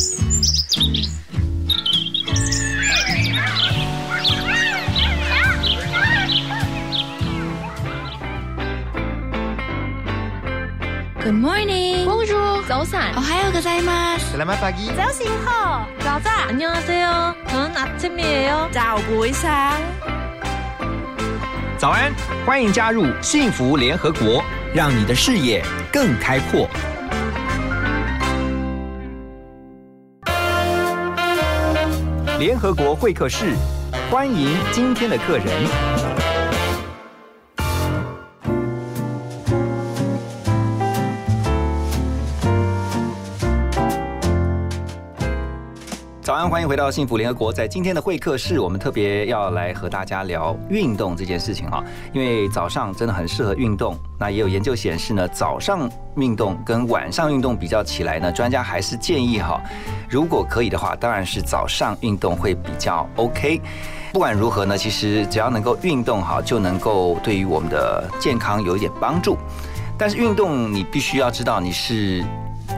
[11.34, 12.06] morning.
[12.06, 12.62] Bonjour.
[12.66, 13.12] 早安。
[13.14, 14.16] 哦，还有个在吗？
[14.16, 15.86] Selamat pagi.早醒好。
[16.00, 16.30] 早早。
[16.48, 17.34] 안녕하세요.
[17.48, 19.78] 저는 아침이에요.早不一상
[21.76, 22.14] 早安，
[22.46, 24.42] 欢迎加入幸福联合国，
[24.74, 25.62] 让你的视野
[25.92, 26.66] 更开阔。
[32.41, 33.55] 联合国会客室，
[34.09, 36.00] 欢迎今天的客人。
[46.51, 47.53] 欢迎回到幸福联合国。
[47.53, 53.97] 在今天的会客室，我们特别要来和大家聊运动这件事情哈，因为早上真的很适合运动。
[54.19, 59.61] 那也有研究显示呢，早上运动跟晚上运动比较起来呢，专家还是建议哈，
[60.09, 63.61] 如果可以的话，当然是早上运动会比较 OK。
[64.11, 69.37] 不管如何呢，其实只要能够运动好，就能够对于我们的健康有一点帮助。
[69.97, 72.21] 但是运动，你必须要知道你是。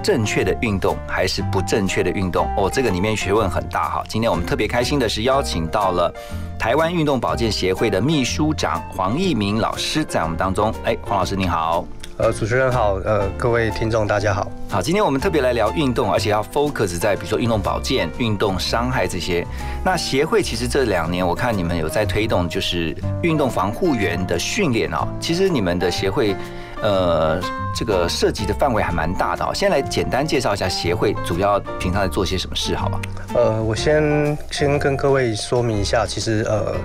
[0.02, 4.04] 正确的运动还是不正确的运动哦，这个里面学问很大哈。
[4.08, 6.14] 今天我们特别开心的是邀请到了
[6.58, 10.74] 台湾运动保健协会的秘书长黄义明老师在我们当中。
[10.84, 11.86] 哎，黄老师您好。
[12.18, 14.48] 呃，主持人好，呃，各位听众大家好。
[14.70, 19.46] 好，今天我们特别来聊运动，而且要 focus 在比如说运动保健、运动伤害这些。
[19.84, 25.08] 那协会其实这两年我看你们有在推动，就是运动防护员的训练哦。
[25.20, 26.36] 其实你们的协会。
[26.84, 27.40] 呃，
[27.74, 29.54] 这个涉及的范围还蛮大的哦。
[29.54, 33.00] 先来简单介绍一下协会主要平常在做些什么事，好吧？
[33.34, 36.76] 呃，我先先跟各位说明一下，其实呃，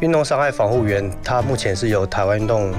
[0.00, 2.72] 运动伤害防护员他目前是由台湾运动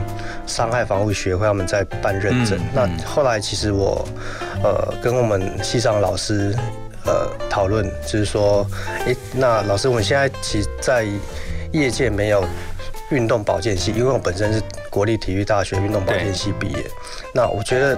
[0.47, 2.59] 伤害防护学会他们在办认证。
[2.73, 4.03] 那后来其实我
[4.63, 6.55] 呃跟我们系上老师
[7.05, 8.65] 呃讨论，就是说，
[9.05, 11.05] 哎，那老师，我们现在其实在
[11.71, 12.43] 业界没有
[13.11, 14.59] 运动保健系，因为我本身是。
[14.93, 16.85] 国立体育大学运动保健系毕业，
[17.33, 17.97] 那我觉得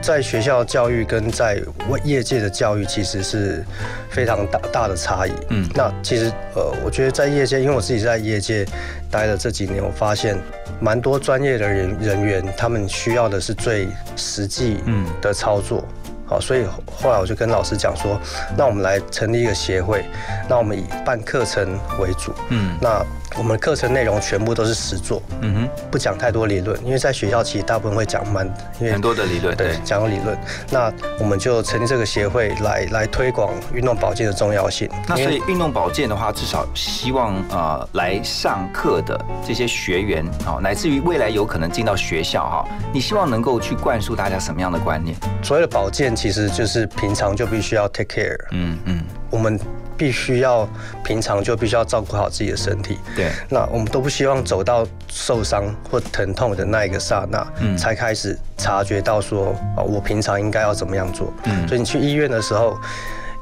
[0.00, 1.62] 在学校教育跟在
[2.02, 3.64] 业界的教育其实是
[4.10, 5.30] 非常大大的差异。
[5.50, 8.66] 嗯，那其实呃，我觉得在业界，因为我自己在业界
[9.08, 10.36] 待了这几年，我发现
[10.80, 13.86] 蛮多专业的人人员，他们需要的是最
[14.16, 14.78] 实际
[15.20, 15.84] 的操作。
[16.26, 18.20] 好，所以后来我就跟老师讲说，
[18.56, 20.04] 那我们来成立一个协会，
[20.48, 22.34] 那我们以办课程为主。
[22.48, 23.06] 嗯，那。
[23.38, 28.46] 我们课程内容全部都是实做，嗯哼，不讲太多理论，因为在学校其实大部分会讲蛮，
[28.78, 30.36] 因为很多的理论，对，讲理论。
[30.70, 34.88] 那我们就成立这个协会来来推广运动保健的重要性。
[35.08, 45.16] 那所以运动保健的话，至少希望呃来上课的这些学员哦，乃至于未来有可能进到学校哈，你希望能够去灌输大家什么样的观念？
[45.42, 49.58] 所谓的保健其实就是平常就必须要 take care，嗯嗯，我们。
[50.02, 50.68] 必须要
[51.04, 52.98] 平常就必须要照顾好自己的身体。
[53.14, 61.32] 对，那我们都不希望走到受伤或疼痛的那一个刹那，嗯，才开始察觉到说，哦，我平常应该要怎么样做。
[61.44, 62.76] 嗯，所以你去医院的时候。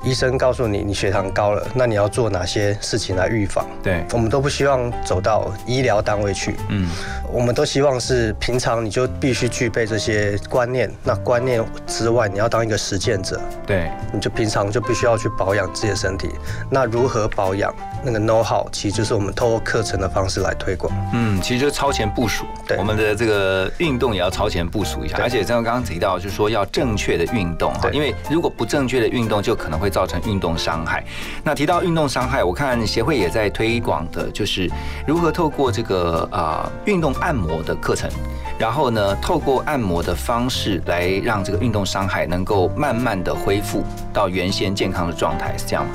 [0.02, 3.66] 医生告诉你你血糖高了，那你要做哪些事情来预防？
[3.82, 6.56] 对，我们都不希望走到医疗单位去。
[6.70, 6.88] 嗯，
[7.30, 10.90] 我们都希望是平常你就必须具备这些观念。
[11.04, 13.38] 那观念之外，你要当一个实践者。
[13.66, 16.30] 对，你就平常就必须要去保养自己的身体。
[16.70, 17.74] 那如何保养？
[18.02, 20.92] 那个 know how 其实就是我们透过课程的方式来推广。
[21.12, 22.44] 嗯，其实就是超前部署。
[22.66, 25.18] 对，我们的这个运动也要超前部署一下。
[25.20, 31.04] 而且像刚刚提到，就是说要正确的运动哈，因为如果不正确的运动，就可能会造成运动伤害。
[31.44, 34.70] 那提到运动伤害，我看协会也在推广的，就是
[35.06, 38.10] 如何透过这个啊运动按摩的课程，
[38.58, 45.92] 然后呢，透过按摩的方式来让这个运动伤害能够慢慢的恢复到原先健康的状态，是这样吗？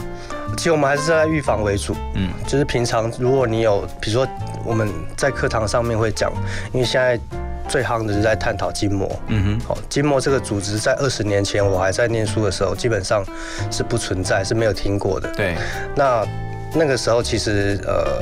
[0.57, 4.27] 其实我们还是在预防为主，嗯，就是平常如果你有，比如说
[4.63, 6.31] 我们在课堂上面会讲，
[6.73, 7.19] 因为现在
[7.67, 13.23] 最夯的是在探讨筋膜，嗯哼，好，筋膜这个组织在二十年前我还在念书的时候，基本上
[13.71, 15.31] 是不存在，是没有听过的。
[15.33, 15.55] 对，
[15.95, 16.25] 那
[16.73, 18.21] 那个时候其实呃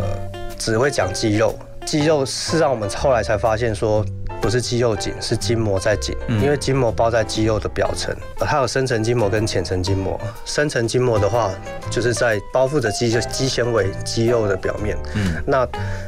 [0.58, 4.04] 只会讲肌肉，肌肉是让我们后来才发现说。
[4.44, 10.20] 不是肌肉紧，是筋膜在紧，因为筋膜包在肌肉的表层，它有深层筋膜跟浅层筋膜。
[10.44, 11.50] 深层筋膜的话，
[11.90, 14.98] 就是在包覆着肌肌纤维肌肉的表面。
[15.16, 15.66] 嗯，那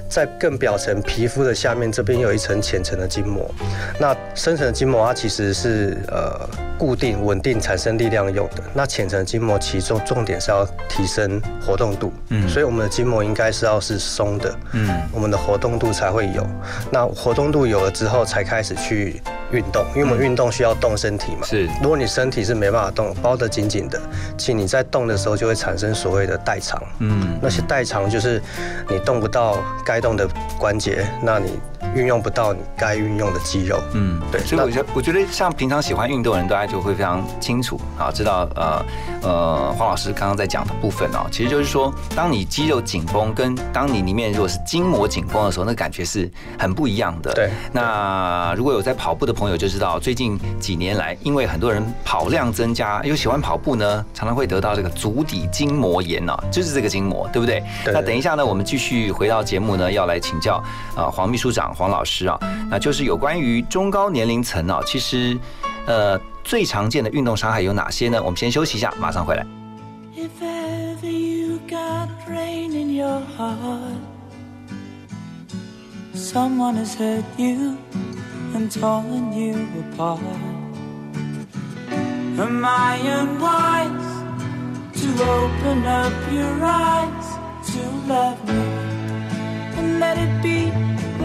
[0.09, 3.49] 在更表层皮肤的下面，这边有一层浅层的筋膜。
[3.97, 6.45] 那深层的筋膜它其实是呃
[6.77, 8.61] 固定稳定产生力量用的。
[8.73, 12.11] 那浅层筋膜其中重点是要提升活动度。
[12.31, 14.53] 嗯，所以我们的筋膜应该是要是松的。
[14.73, 16.45] 嗯，我们的活动度才会有。
[16.91, 18.24] 那活动度有了之后。
[18.25, 21.45] 才开始去运动，因为我们运动需要动身体嘛。
[21.45, 24.01] 是，如果你身体是没办法动，包得紧紧的，
[24.37, 26.81] 其实你在动的时候就会产生所谓的代偿。
[26.99, 28.41] 嗯，那些代偿就是
[28.89, 30.27] 你动不到该动的
[30.57, 31.59] 关节，那你。
[31.95, 38.85] 运用不到你该运用的肌肉，嗯，对，所以我觉得，我觉得像平常喜欢运动的人，大家就会非常清楚啊，知道呃
[39.23, 47.33] 呃，黄老师刚刚在讲的部分哦，其实就是说，当你肌肉紧绷，跟当你里面如果是筋膜紧绷的时候，那感觉是很不一样的。
[47.33, 57.63] 对，那如果有在跑步的朋友就知道，最近几年来，因为很多人跑量增加，又喜欢跑步呢，常常会得到这个足底筋膜炎哦，就是这个筋膜，对不对？
[57.85, 60.61] 那等一下呢，我们继续回到节目呢，要来请教
[60.93, 61.84] 啊，黄秘书长黄。
[61.85, 62.35] 黄老师啊，
[62.67, 65.37] 那就是有关于中高年龄层啊，其实
[65.85, 68.19] 呃最常见的运动伤害有哪些呢？
[68.23, 69.45] 我们先休息一下，马上回来。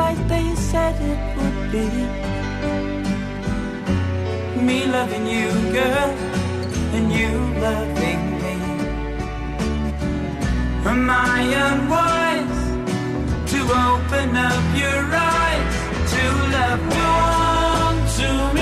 [0.03, 1.89] Like they said it would be.
[4.67, 5.49] Me loving you,
[5.79, 6.11] girl,
[6.97, 7.33] and you
[7.67, 8.57] loving me.
[10.93, 11.05] Am
[11.37, 12.63] I unwise
[13.53, 13.59] to
[13.89, 15.03] open up your
[15.37, 15.77] eyes
[16.13, 16.23] to
[16.55, 16.83] love?
[16.97, 18.60] Come to me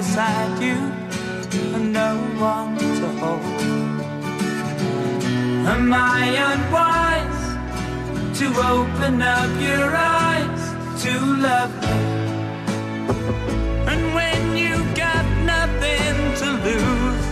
[0.00, 0.78] beside you
[1.74, 4.00] and no one to hold.
[5.74, 7.42] Am I unwise
[8.38, 9.88] to open up your
[10.24, 10.62] eyes
[11.04, 11.12] to
[11.48, 12.00] love me?
[13.92, 14.74] And when you
[15.04, 15.24] got
[15.54, 17.26] nothing to lose,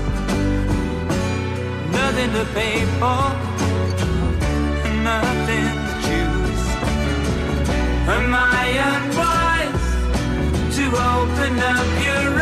[1.98, 3.24] nothing to pay for,
[5.10, 6.64] nothing to choose,
[8.16, 8.28] am
[8.60, 9.86] I unwise
[10.76, 10.84] to
[11.14, 12.37] open up your eyes?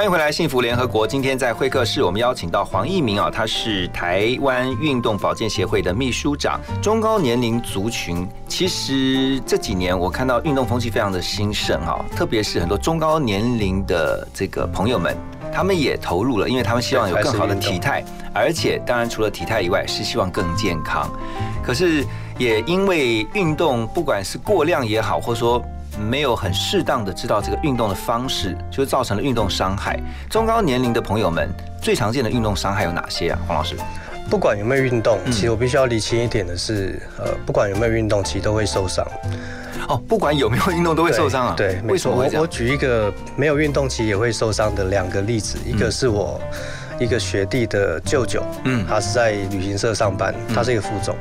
[0.00, 1.06] 欢迎回来，幸福联合国。
[1.06, 6.58] 今天在会客室，我们邀请到黄义明啊，他是台湾运动保健协会的秘书长。
[6.80, 15.14] 中高年龄族群，其实这几年我看到运动风气非常的兴盛哈，特别是很多中高年龄的这个朋友们，
[15.52, 18.02] 他们也投入了，因为他们希望有更好的体态，
[18.32, 21.10] 而且当然除了体态以外，是希望更健康。
[21.62, 22.06] 可是
[22.38, 25.62] 也因为运动，不管是过量也好，或者说。
[26.00, 30.00] 没有很适当的知道这个运动的方式，就造成了运动伤害。
[30.30, 31.48] 中高年龄的朋友们
[31.80, 33.38] 最常见的运动伤害有哪些啊？
[33.46, 33.76] 黄老师，
[34.30, 39.06] 不管有没有运动，其实我必须要理清一点的是，呃，不管有没有运动，其实都会受伤。
[39.88, 41.54] 哦，不管有没有运动都会受伤啊？
[41.56, 42.16] 对，为什么？
[42.16, 46.40] 我我举一个没有运动其实也会受伤的两个例子，一个是我
[46.98, 51.14] 一个学弟的舅舅，嗯，他是在旅行社上班，他是一个副总，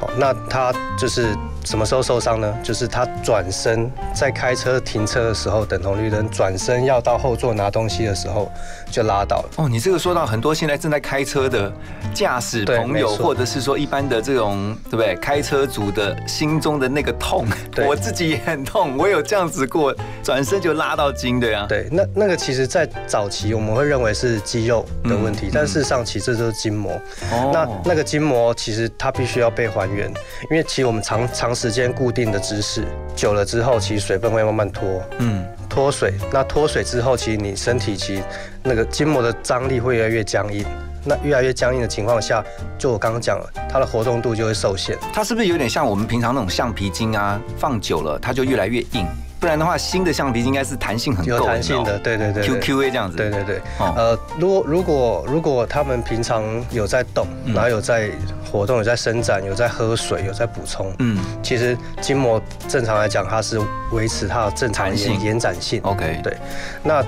[0.00, 1.34] 好，那他就是。
[1.68, 2.58] 什么时候受伤呢？
[2.62, 8.50] 就是他转身在开车停车的时候，等红绿灯转身要到后座拿东西的时候
[8.90, 9.48] 就拉倒了。
[9.56, 11.72] 哦，你这个说到很多现在正在开车的
[12.14, 15.14] 驾驶朋友，或者是说一般的这种对不对？
[15.16, 21.66] 开车族的心中的那个痛， 对我自己也很痛，我有这样子过，转身就拉到筋的呀。
[21.68, 26.92] 对，那那个其实，在早期我们会认为是肌肉的问题，嗯但事实上其实这就是筋膜。
[27.32, 30.08] 哦那那个筋膜其实它必须要被还原，
[30.50, 35.02] 因为其实我们长长时间固定的姿势久了之后，其实水分会慢慢脱。
[35.18, 38.22] 嗯，脱水，那脱水之后，其实你身体其实
[38.62, 40.64] 那个筋膜的张力会越来越僵硬。
[41.04, 42.44] 那越来越僵硬的情况下，
[42.76, 44.98] 就我刚刚讲了，它的活动度就会受限。
[45.12, 47.40] 它是不是有点像我们平常那种橡皮筋啊？
[47.56, 49.06] 放久了它就越来越硬，
[49.40, 52.60] 不然的话，新的橡皮筋应该是弹性很够有弹性的，对对对对。
[52.60, 53.16] QQA 这样子。
[53.16, 53.94] 对对对，哦。
[53.96, 57.54] 呃，如果如果如果他们平常有在动，嗯。
[57.54, 58.10] 然后有在
[58.50, 61.18] 活动、有在伸展、有在喝水、有在补充，嗯。
[61.42, 63.60] 其实筋膜正常来讲，它是
[63.92, 65.80] 维持它的正常性延延展性。
[65.84, 66.36] ，OK，对，
[66.82, 67.04] 那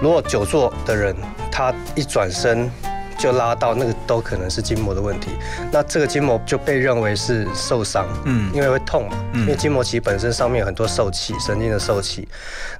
[0.00, 1.14] 如果久坐的人，
[1.50, 2.70] 他一转身
[3.22, 5.30] 就拉到，那个都可能是筋膜的问题。
[5.70, 12.26] 那这个筋膜就被认为是受伤，嗯因为会痛嘛，嗯因为筋膜其实本身上面有很多受气，神经的受气。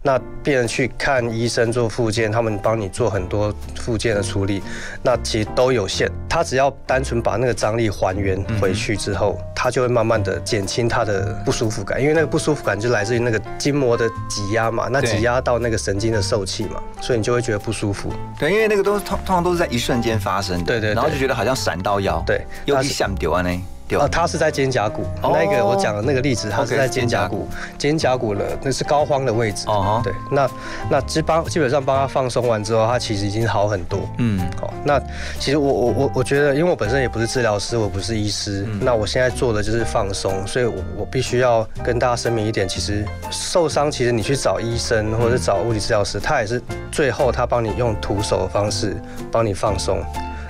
[0.03, 4.61] 那病人去看医生做复健，他们帮你做很多复健的处理，
[5.01, 6.11] 那其实都有限。
[6.29, 18.13] 他只要单纯把那个张力还原回去之后，他就会慢慢的减轻他的不舒服感，因为那个不舒服感就来自于那个筋膜的挤压嘛，那挤压到那个神经的受气嘛，所以你就会觉得不舒服。
[18.39, 20.95] 对，因为那个都是通通常都是在一瞬间发生的，对对对。
[20.95, 23.63] 然后就觉得好像闪到腰，对又一想丢啊呢，
[23.93, 25.37] 丢呃，它是在肩胛骨，哦。
[25.39, 27.47] 那个我讲的那个例子，它是在肩胛骨，
[27.77, 29.65] 肩胛骨的那是膏肓的位置。
[29.67, 30.51] 哦哈对，那
[30.91, 34.01] 那基帮基本上帮他放松完之后，他其实已经好很多。
[34.17, 34.41] 嗯。
[34.59, 34.99] 好，那
[35.39, 38.81] 其实我我我我觉得，因为我本身也不是治疗师，我不是医师，嗯。
[38.83, 48.97] 那我现在做的就是放松，所以我我必须要跟大家声明一点，其实受伤，其实你去找医生或者是找物理治疗师，他也是最后他帮你用徒手的方式
[49.31, 50.03] 帮你放松，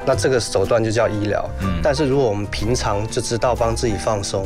[0.04, 1.48] 那这个手段就叫医疗。
[1.60, 4.44] 嗯但是如果我们平常就知道帮自己放松。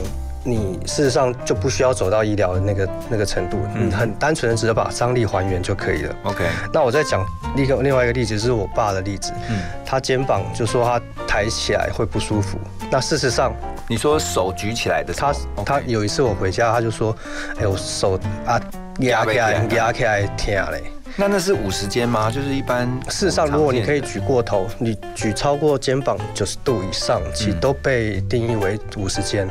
[0.49, 6.15] 你事实上就不需要走到医疗的那个那个程度，嗯你很单纯的只是把张力还原就可以了。
[6.23, 9.33] ，OK，那我再讲另一个另外一个例子，是我爸的例子。
[9.51, 12.61] 嗯，他肩膀就说他抬起来会不舒服。
[12.89, 13.53] 那事实上，
[13.89, 15.33] 你说手举起来的时候
[15.65, 17.13] 他他有一次我回家，他就说
[17.59, 18.61] ：“哎、我手啊
[19.01, 20.85] 压起来，压起来疼嘞。
[21.19, 22.31] 那那是五十肩吗？
[22.31, 29.49] 就是一般。”事实上，如果你可以举过头，你举超过肩膀九十度以上，其实都被定义为五十肩。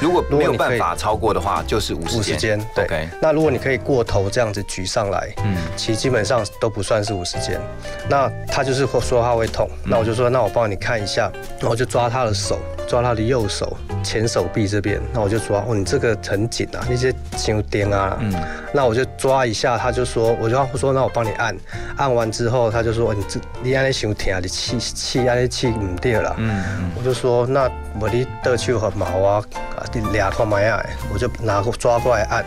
[0.00, 2.66] 如果没有办法超过的话，就是五十五十肩肩，。
[2.74, 3.08] 对。
[3.20, 7.60] 那如果你可以过头这样子举上来，嗯其实基本上都不算是五十肩。
[8.08, 18.32] 那他就是会说他会痛，嗯那我就说那我帮你看一下，然后我就抓他的手，抓他的右手前手臂这边，那我就抓哦，你这个很紧啊，那些筋颠啊，嗯
[18.72, 21.56] 那我就抓一下，他就说，我就说那我帮你按，
[21.96, 26.34] 按完之后他就说哦你这你安尼伤疼，你气气安尼气唔对啦。
[26.36, 29.42] 嗯嗯我就说那我你得手和毛啊，
[29.76, 32.44] 啊你俩看买啊，我就拿过抓过来按，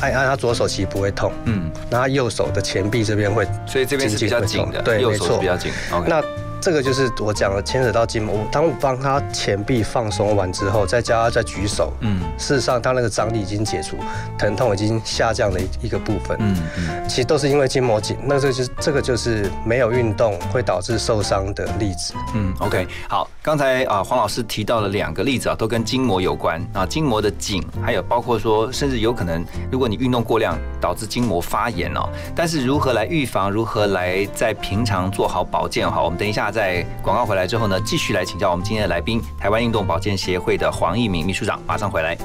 [0.00, 5.72] 按一按他左手其实不会痛，嗯，那他右手的前臂这边会，所以这边是比较紧的，对，右手是比较紧。
[5.92, 6.22] OK，那
[6.62, 8.36] 这个就是我讲的牵扯到筋膜。
[8.52, 13.96] 当我帮他前臂放松完之后，再加他再举手，嗯事实上他那个张力已经解除，
[14.38, 16.36] 疼痛已经下降的一一个部分。
[16.40, 22.14] 嗯嗯，其实都是因为筋膜紧，那这就是这个就是没有运动会导致受伤的例子。
[22.32, 42.16] 嗯，OK，好，刚才啊黄老师提到了两个例子啊，都跟筋膜有关啊，筋膜的紧，还有包括说，甚至有可能如果你运动过量导致筋膜发炎哦，但是如何来预防，如何来在平常做好保健好，我们等一下在广告回来之后呢，继续来请教我们今天的来宾，台湾运动保健协会的黄一敏秘书长，马上回来。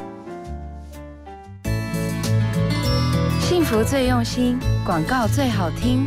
[3.39, 6.05] 幸福最用心，广告最好听。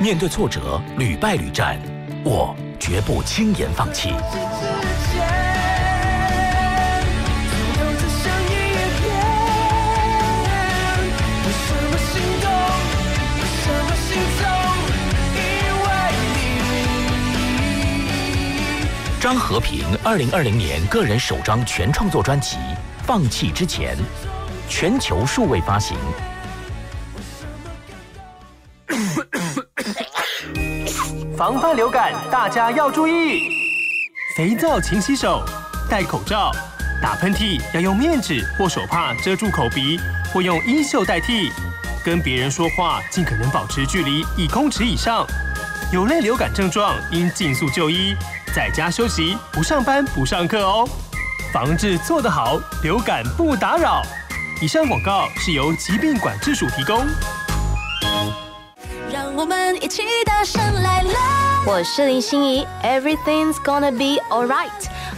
[0.00, 1.78] 面对挫折，屡败屡战，
[2.24, 4.12] 我绝不轻言放弃。
[19.24, 22.56] 张和平二零二零年个人首张全创作专辑
[23.06, 23.96] 《放弃之前》，
[24.68, 25.96] 全球数位发行。
[31.38, 33.48] 防范流感，大家要注意：
[34.36, 35.42] 肥皂勤洗手，
[35.88, 36.52] 戴口罩，
[37.00, 39.98] 打喷嚏要用面纸或手帕遮住口鼻，
[40.34, 41.50] 或用衣袖代替。
[42.04, 45.26] 跟别人说话尽可能保持距离一公尺以上。
[45.92, 48.14] 有类流感症状应尽速就医，
[48.54, 50.88] 在家休息，不上班不上课哦。
[51.52, 54.00] 防治做得好，流感不打扰。
[54.62, 57.04] 以上广告是由疾病管制署提供。
[59.12, 61.64] 让我们一起大声来啦！
[61.66, 64.70] 我是林心怡，Everything's gonna be alright。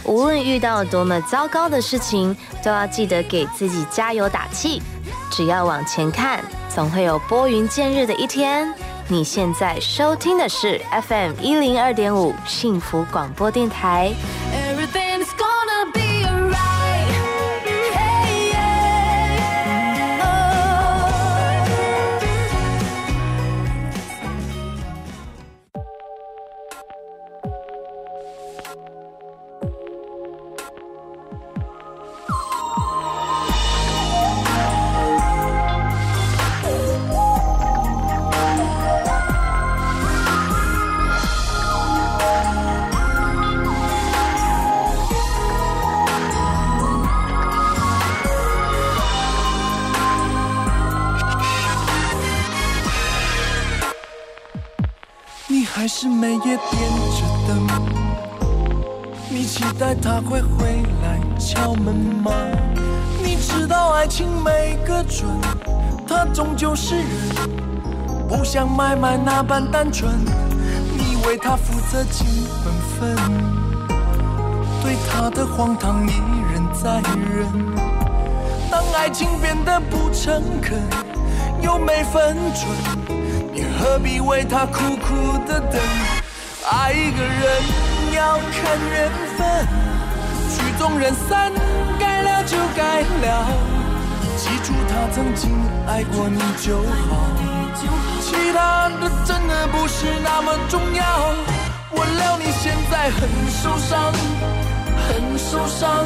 [0.03, 4.81] 无论遇到多么糟糕的事情，都要记得给自己加油打气。
[5.29, 8.73] 只要往前看，总会有拨云见日的一天。
[9.09, 14.13] 你现在收听的是 FM 一零二点五幸福广播电台。
[66.37, 67.05] 终究是人，
[68.27, 70.13] 不像买卖那般单纯。
[70.95, 72.27] 你为他负责尽
[72.63, 73.15] 本分，
[74.83, 76.11] 对他的荒唐一
[76.53, 77.47] 忍再忍。
[78.69, 80.79] 当爱情变得不诚恳，
[81.59, 82.69] 又没分寸。
[83.51, 85.15] 你何必为他苦苦
[85.47, 85.81] 的等？
[86.71, 89.67] 爱一个人要看缘分，
[90.51, 91.51] 曲终人散，
[91.99, 93.76] 该了就该了。
[94.37, 95.51] 记住他曾经
[95.87, 96.83] 爱过你就好，
[98.21, 101.03] 其他的真的不是那么重要。
[101.91, 104.11] 我料你现在很受伤，
[105.07, 106.05] 很受伤，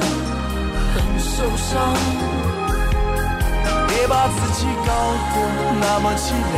[0.93, 1.71] 很受伤。
[3.87, 4.89] 别把自己搞
[5.33, 5.35] 得
[5.81, 6.53] 那么凄凉。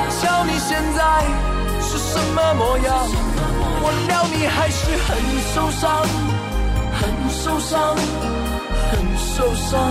[0.00, 1.00] 我瞧你现在
[1.80, 2.86] 是什么模样，
[3.80, 5.08] 我料你还是很
[5.52, 6.06] 受伤，
[6.94, 7.96] 很受伤，
[8.90, 9.90] 很受伤，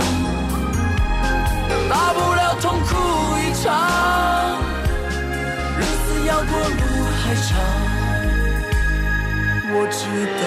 [1.88, 2.88] 大不了痛哭
[3.38, 3.66] 一场，
[5.78, 6.80] 日子要过路
[7.20, 7.48] 还长。
[9.70, 10.00] 我知
[10.38, 10.42] 道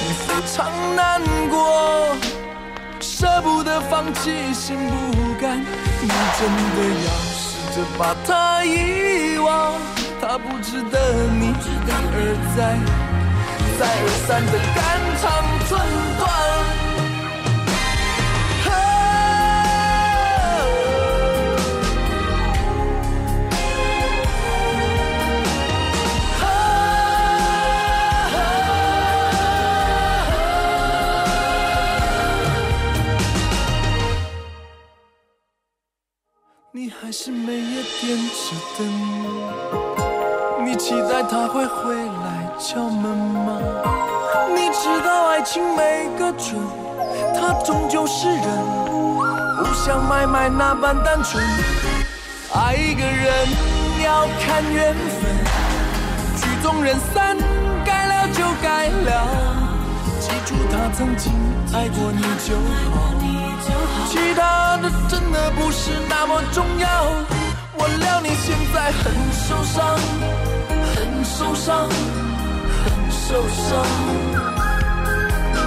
[0.00, 0.56] 你非常
[0.96, 1.56] 难过，
[3.00, 4.92] 舍不得放弃，心不
[5.40, 6.40] 甘，你真
[6.74, 7.42] 的要试。
[7.74, 9.74] 着把他遗忘，
[10.20, 10.94] 他不值得
[11.40, 12.16] 你一而
[12.54, 12.58] 再、
[13.78, 14.78] 再而三的肝
[15.20, 15.22] 肠
[15.66, 15.70] 寸
[16.18, 16.22] 断。
[37.16, 38.84] 是每夜点着灯，
[40.66, 43.56] 你期待他会回来敲门吗？
[44.52, 46.56] 你知道爱情没个准，
[47.38, 48.42] 它终究是人，
[49.56, 51.40] 不像买卖那般单纯。
[52.52, 53.48] 爱一个人
[54.04, 55.30] 要看缘分，
[56.36, 57.36] 曲终人散，
[57.84, 59.28] 该了就该了。
[60.18, 61.32] 记住他曾经
[61.74, 62.56] 爱过你就
[62.90, 63.14] 好。
[64.14, 66.88] 其他的真的不是那么重要。
[67.76, 69.98] 我料你现在很受伤，
[70.94, 71.88] 很受伤，
[72.78, 73.82] 很受伤。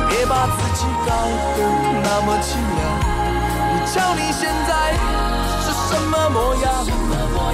[0.08, 1.12] 别把自己搞
[1.58, 1.60] 得
[2.06, 2.80] 那么凄凉。
[3.74, 4.72] 你瞧你现在
[5.64, 6.66] 是什么模样？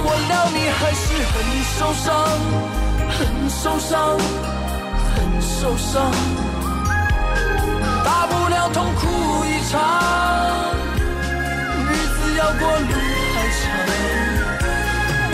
[0.06, 1.34] 我料你还是很
[1.74, 2.06] 受伤，
[3.18, 3.18] 很
[3.50, 4.16] 受伤，
[5.16, 6.43] 很受伤。
[8.14, 9.74] 大不了痛哭一场。
[11.90, 12.92] 日子要过路
[13.34, 13.62] 还长，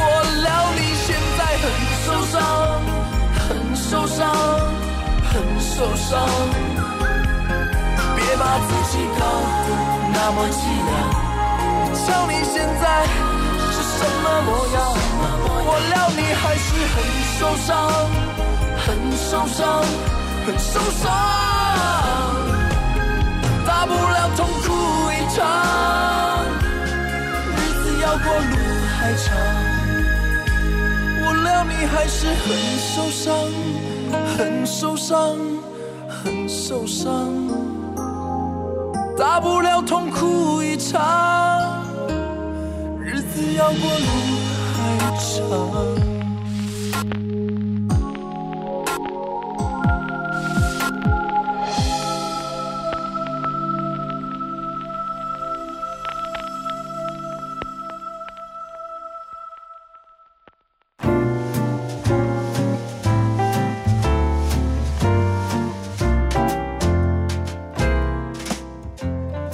[0.01, 0.03] 我
[0.45, 1.65] 料你现在很
[2.03, 2.35] 受伤，
[3.45, 4.19] 很受伤，
[5.29, 6.09] 很受伤。
[8.17, 9.23] 别把自己搞
[9.67, 9.69] 得
[10.15, 10.91] 那么凄凉。
[11.93, 12.83] 瞧你现在
[13.73, 14.77] 是什么模样，
[15.67, 16.97] 我料你还是很
[17.37, 17.69] 受伤，
[18.87, 18.89] 很
[19.29, 19.61] 受伤，
[20.47, 21.50] 很受伤。
[23.91, 26.47] 大不了痛哭一场。
[27.57, 28.55] 日子要过路
[28.97, 29.27] 还长，
[31.23, 32.47] 我料你还是很
[32.79, 33.35] 受伤，
[34.37, 35.37] 很受伤，
[36.09, 37.09] 很受伤。
[39.19, 41.83] 大不了痛哭一场，
[43.01, 44.07] 日子要过路
[44.73, 44.79] 还
[45.19, 46.10] 长。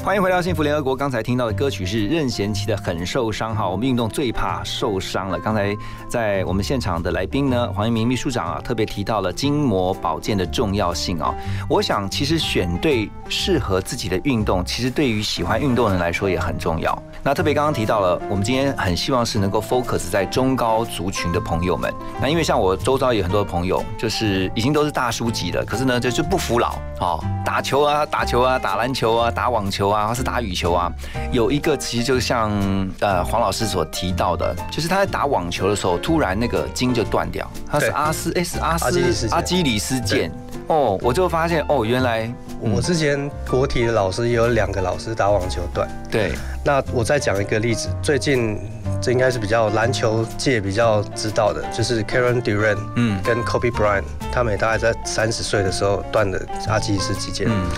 [0.06, 0.94] 欢迎回到幸福联合国。
[0.94, 3.68] 刚才听到的歌曲是任贤齐的《很受伤》哈。
[3.68, 5.36] 我们运动最怕受伤了。
[5.40, 5.76] 刚才
[6.08, 11.34] 在我们现场的来宾呢，黄一鸣秘书长啊，特别提到了筋膜保健的重要性啊。
[11.68, 16.96] 我想，其实选对适合自己的运动，其实对于喜欢运动的人来说也很重要。
[17.24, 21.92] 那特别刚刚提到了，我们今天很希望是能够 focus 在中高族群的朋友们。
[22.22, 30.92] 那因为像我周遭有很多朋友，就是已经都是大叔级的，可是呢，就是不服老哦，打球啊，打球啊，打篮球啊，打网球啊，或是打羽球啊。
[31.30, 32.50] 有一个其实就像
[32.98, 40.30] 呃黄老师所提到的，就是他在打网球的时候，突然那个筋就断掉，他是阿斯 S 阿阿基里斯阿基里斯腱。
[40.66, 42.28] 哦，我就发现哦，原来
[42.58, 45.88] 我之前国体的老师也有两个老师打网球断。
[46.10, 46.32] 对
[46.64, 48.58] 那我再讲一个例子，最近
[49.00, 57.46] 这应该是比较篮球界比较知道的，就是 Karen Durant，嗯嗯，跟 Kobe Bryant，他们也大概在三十岁的时候断的阿基里斯肌腱。
[57.46, 57.70] 嗯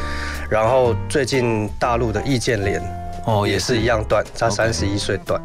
[0.48, 2.80] 然后最近大陆的易建联
[3.26, 5.40] 哦也是一样断，他三十一岁断。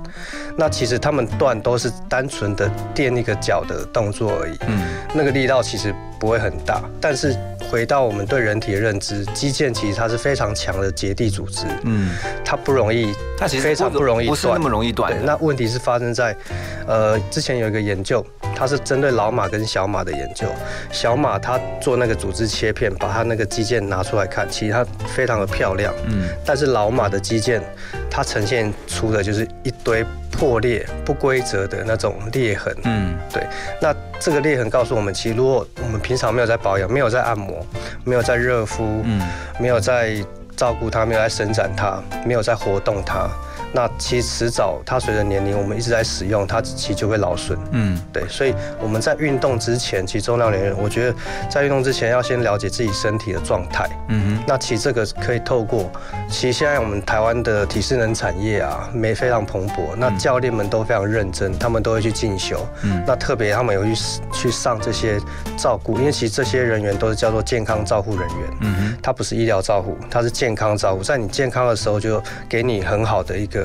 [0.57, 4.79] 那其实他们断都是单纯的垫一个脚的动作而已，嗯
[5.13, 6.81] 那个力道其实不会很大。
[7.01, 7.35] 但是
[7.73, 12.11] 回到我们对人体的认知，肌腱其实它是非常强的结缔组织，嗯，
[12.45, 16.37] 它不容易，它其实非常不容易断不是那么容易断对，那问题是发生在，
[16.85, 18.23] 呃，之前有一个研究，
[18.55, 20.45] 它是针对老马跟小马的研究。
[20.91, 25.91] 小马它做那个组织切片，把它那个肌腱拿出来看，其实它非常的漂亮。
[26.05, 27.59] 嗯但是老马的肌腱，
[28.07, 30.05] 它呈现出的就是一堆
[30.43, 32.75] 破裂、不规则的那种裂痕。
[32.83, 33.47] 嗯对，
[33.81, 37.65] 那这个裂痕告诉我们，其实如果我们平常没有在保养，没有在按摩，
[38.03, 39.21] 没有在热敷，嗯
[39.57, 40.17] 没有在
[40.57, 43.29] 照顾它，没有在伸展它，没有在活动它，
[43.73, 47.57] 那其实迟早它随着年龄，我们一直在使用它，其实就会劳损。
[47.71, 51.15] 嗯对，所以我们在运动之前，其实重量连人，我觉得
[51.49, 53.89] 在运动之前要先了解自己身体的状态。
[54.09, 55.91] 嗯哼那其实这个可以透过，
[56.29, 62.65] 其实现在我们台湾的体适能产业啊，没非常蓬勃，那教练们都非常认真，他们都会去进修。
[62.83, 63.95] 嗯那特别他们有去
[64.31, 65.19] 去上这些
[65.57, 68.49] 照顾，因为其实这些人员都是叫做健康照护人员。
[68.61, 71.01] 嗯哼它不是医疗照护，他是健康照护。
[71.03, 73.62] 在你健康的时候，就给你很好的一个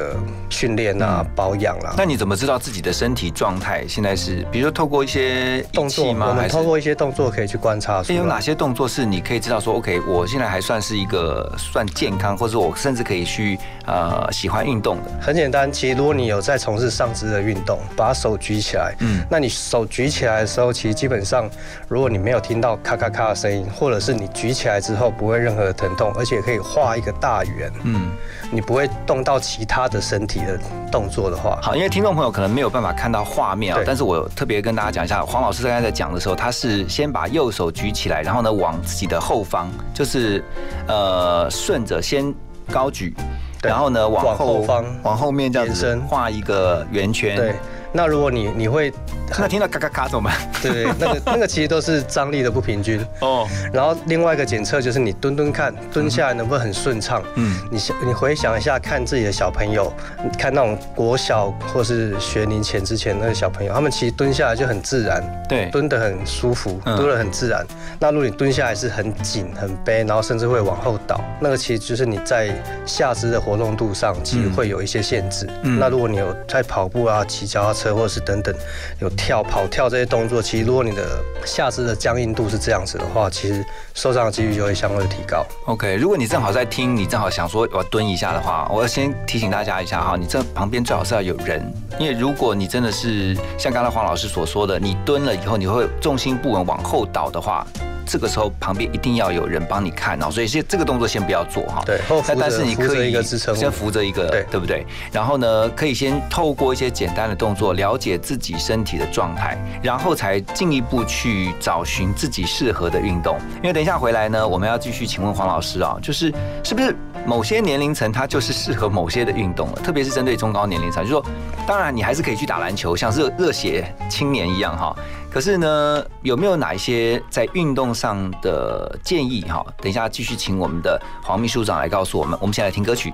[0.50, 4.44] 训练啊、保养啦、那你怎么知道自己的身体状态现在是？
[4.50, 6.26] 比如说透过一些动作，吗？
[6.28, 8.40] 我们还透过一些动作可以去观察有哪。
[8.40, 13.58] 些动作是你可以知道说，OK，我现在还算是一个算健康，或者我甚至可以去
[13.88, 15.10] 呃喜欢运动的？
[15.20, 19.24] 很简单，其实如果你有在从事上肢的运动，把手举起来，嗯。
[19.30, 21.48] 那你手举起来的时候，其实基本上，
[21.88, 28.10] 如果你没有听到咔咔咔的声音，或者是你举起来之后不会任何的疼痛，而且可以画一个大圆，嗯，
[28.50, 30.58] 你不会动到其他的身体的
[30.92, 40.44] 动作的话，好，因为听众朋友可能没有办法看到画面啊，但是我特别跟大家讲一下，黄老师刚才在讲的时候，他是先把右手举起来，然后呢往自己的后方，就是
[40.86, 42.34] 呃顺着先
[42.70, 43.24] 高举，对
[43.62, 47.36] 然后呢往往后后方往后面这样子延伸画一个圆圈。
[47.36, 47.54] 对，。
[47.92, 48.92] 那如果你你会，
[49.38, 50.36] 那听到咔咔咔怎么办？
[50.62, 53.04] 对对， 那个那个其实都是张力的不平均。
[53.20, 57.22] 哦，然后另外一个检测就是你蹲蹲看，蹲下来能不能很顺畅。
[57.36, 59.92] 嗯你想，你回想一下，看自己的小朋友，
[60.38, 67.64] 看那种国小或是学龄前之前那个小朋友，他们其实蹲下来就很自然，对，蹲得很舒服，嗯蹲得很自然。
[67.98, 72.50] 那如果你蹲下来是很紧、很背，然后甚至会往后倒，那个其实就是你在
[72.84, 75.48] 下肢的活动度上其实会有一些限制。
[75.62, 78.54] 嗯那如果你有在跑步啊、骑脚踏车或者是等等
[79.00, 83.64] 有跳、跑跳这些动作，其实如果你的下肢的僵硬度是这样子的话，其实
[83.94, 85.46] 受伤的几率就会相对提高。
[85.66, 97.66] OK，如果你正好在听，你正好想说我要蹲一下的话，我要先提醒大家一下哈，你这旁边最好是要有人，因为如果你真的是像刚才黄老师所说的，你蹲了以后你会重心不稳往后倒的话。
[98.08, 101.82] 这个时候旁边一定要有人帮你看哦，所以先这个动作先不要做哈。
[101.84, 103.14] 对但但是你可以
[103.54, 104.86] 先扶着一个，对对不对？
[105.12, 113.38] 然后呢，可以先透过一些简单的动作了解自己身体的状态，然后才进一步去找寻自己适合的运动。
[113.56, 116.32] 因为等一下回来呢，我们要继续请问黄老师啊，就是
[116.64, 121.24] 是不是某些年龄层它就是适合某些的运动了，特别是针对中高年龄层，就是说，
[121.66, 124.96] 当然你还是可以去打篮球，像热热血青年一样哈。
[125.30, 129.64] 可是呢，有没有哪一些在运动上的建议哈？
[129.76, 132.36] 等一下继续请我们的黄秘书长来告诉我们。
[132.40, 133.12] 我们先来听歌曲。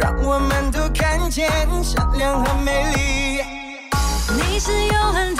[0.00, 1.46] 让我们都看见
[1.84, 3.42] 善良和美丽。
[4.34, 5.39] 你是永恒的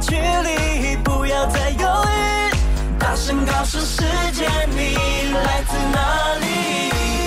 [0.00, 4.96] 距离，不要再犹豫，大声告诉世界你
[5.32, 6.46] 来自哪里。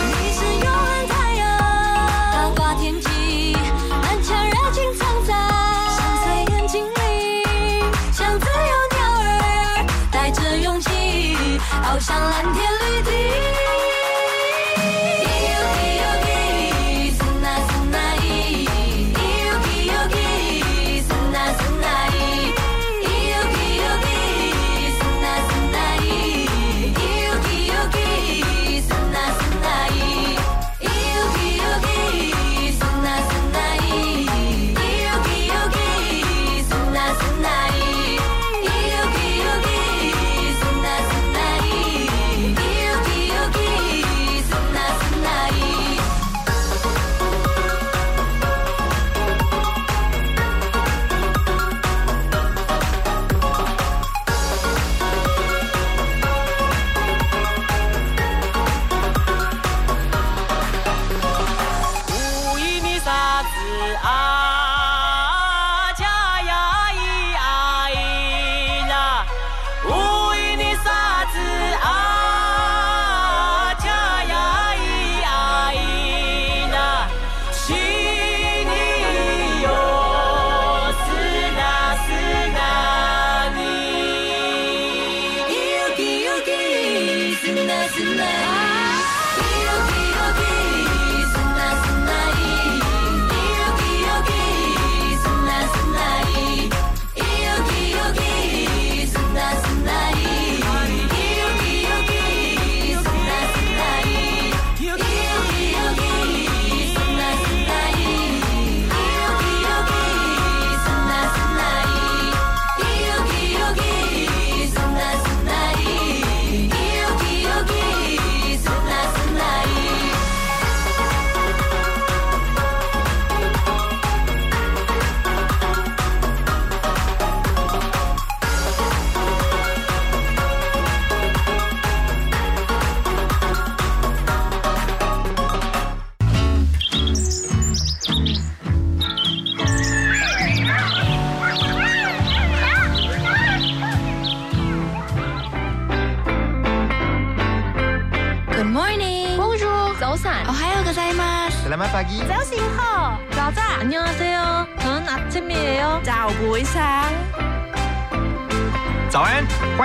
[0.06, 1.48] 你是永恒太阳，
[2.32, 3.58] 高挂天际，
[3.90, 5.34] 满腔热情藏在
[5.96, 6.94] 深邃眼睛里，
[8.14, 10.90] 像自由鸟儿，带着勇气，
[11.84, 12.69] 翱翔蓝天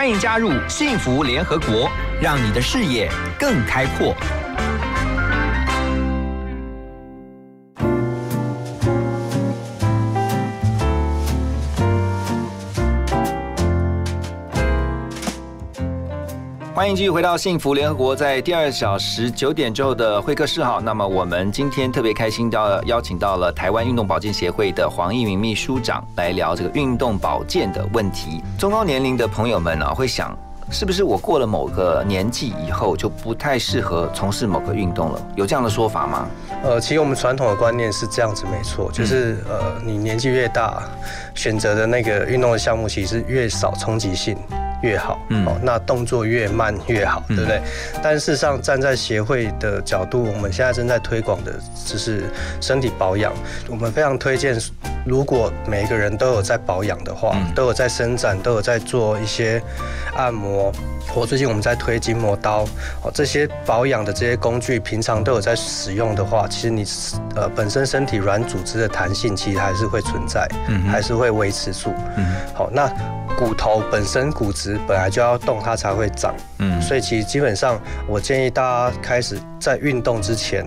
[0.04, 1.90] 欢迎加入幸福联合国，
[2.20, 4.14] 让你的视野更开阔。
[16.84, 20.82] 欢迎继续回到幸福联合国，在第二小时九点之后的会客室哈。
[20.84, 28.42] 那么我们今天特别开心到邀请到了台湾运动保健协会的黄义明秘书长来聊这个运动保健的问题。
[28.58, 30.36] 中高年龄的朋友们啊，会想
[30.70, 35.26] 是不是我过了某个年纪以后就不太适合从事某个运动了？
[35.36, 36.28] 有这样的说法吗？
[36.62, 40.82] 呃，其实我们传统的观念是这样子，没错，就是呃，你年纪越大，
[41.34, 44.36] 选择的那个运动的项目其实越少冲击性
[44.84, 47.62] 越好，嗯哦，那动作越慢越好，嗯对不对？
[48.02, 51.52] 但事实上，站在协会的角度，我们现在正在推广的
[51.86, 52.24] 就是
[52.60, 53.32] 身体保养，
[53.70, 54.54] 我们非常推荐。
[55.06, 59.60] 如果每一个人都有在保养的话，嗯都有在伸展，都有在做一些
[60.16, 60.72] 按摩，
[61.08, 62.62] 或最近我们在推筋膜刀，
[63.02, 66.84] 哦，这些保养的这些工具，平常都有在使用的话，其实你
[67.36, 71.92] 呃本身身体软组织的弹性其实还是会存在，嗯还是会维持住。
[72.16, 72.90] 嗯好，那
[73.36, 76.80] 骨头本身骨质本来就要动，它才会长，嗯。
[76.80, 80.64] 所以其实基本上我建议大家开始在运动之前，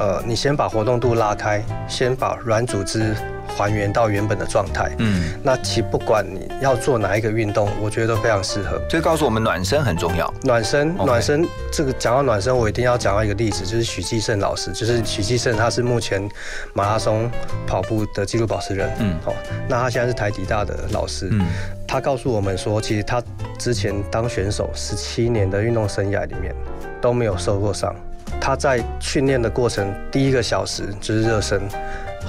[0.00, 3.14] 呃，你先把活动度拉开，先把软组织
[3.46, 4.90] 还原到原本的状态。
[4.96, 8.80] 嗯，那其不管你要做哪一个运动，我觉得都非常适合。
[8.88, 10.32] 这告诉我们暖身很重要。
[10.42, 16.26] 暖身暖身，这个讲到暖身，我一定要讲到一个例子，就是许继胜老师，就是许继胜，他是目前
[16.72, 17.30] 马拉松
[17.66, 18.90] 跑步的纪录保持人。
[19.00, 19.34] 嗯哦，
[19.68, 21.28] 那他现在是台体大的老师。
[21.30, 21.46] 嗯
[21.86, 23.20] 他告诉我们说，其实他
[23.58, 26.54] 之前当选手十七年的运动生涯里面
[27.02, 27.92] 都没有受过伤。
[28.40, 31.60] 他在训练的过程，第一个小时就是热身，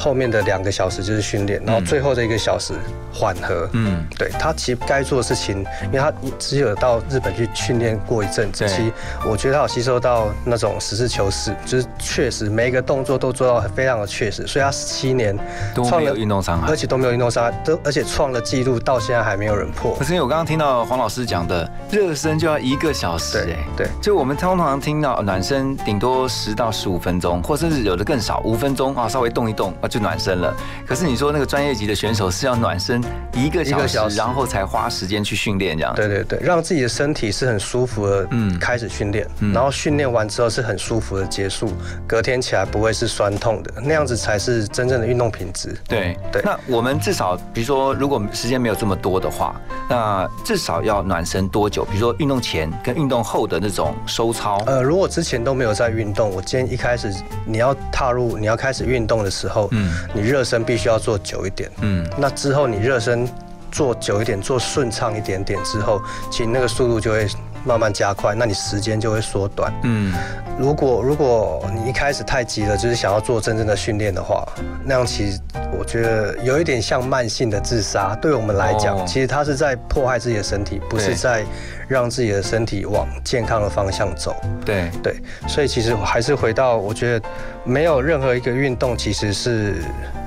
[0.02, 2.74] 后面的两个小时就是训练，然后最后的一个小时
[3.14, 3.70] 缓和。
[3.74, 8.92] 嗯，对他其实该做的事情，因为他只有到日本去训练过一阵子，对其实
[9.30, 15.38] 我觉得他有吸收到那种实事求是，就是确实每一个动作都做到非常的确实，所以他十七年
[15.76, 20.04] 都没有运动伤害而且都没有运动伤害，都而且创了记录，到现在还没有人破可。
[20.04, 30.56] 是因为我刚刚听到黄老师讲的，热身就要一个小时，对哎，对就我们通常听到暖身顶多十到十五分钟，或甚至有的更少，五分钟啊，稍微动一动啊就暖身了。
[30.88, 35.94] 可是你说那个专业级的选手是要暖身一个小时，一个小时然后才花时间去训练这样。
[35.94, 41.72] 对对对，让自己的身体是很舒服的，嗯开始训练，嗯然后训练完之后是很舒服的结束，
[42.08, 45.76] 隔天起来不会是酸痛的，那样子才是真正的运动品质。
[45.88, 51.84] 对对那我们至少，比如说，如果时间没有这么多的话，那至少要暖身多久？
[51.86, 54.62] 比如说运动前跟运动后的那种收操。
[54.66, 57.14] 呃，如果之前都没有在运动，我建议一开始
[57.46, 61.70] 你要踏入你要开始运动的时候，嗯你热身必须要做久一点。
[61.82, 63.28] 嗯那之后你热身
[63.72, 67.28] 做久一点，做顺畅一点点之后，其实那个速度就会
[67.64, 69.72] 慢慢加快，那你时间就会缩短。
[69.84, 70.14] 嗯，
[70.60, 74.48] 如果如果你一开始太急了，就是想要做真正的训练的话，
[74.84, 75.40] 那样其实
[75.78, 78.16] 我觉得有一点像慢性的自杀。
[78.22, 81.44] 对我们来讲，哦其实它是在迫害自己的身体，不是在
[81.88, 84.36] 让自己的身体往健康的方向走。
[84.66, 85.16] 对，对，
[85.48, 87.26] 所以其实还是回到，我觉得
[87.64, 89.76] 没有任何一个运动其实是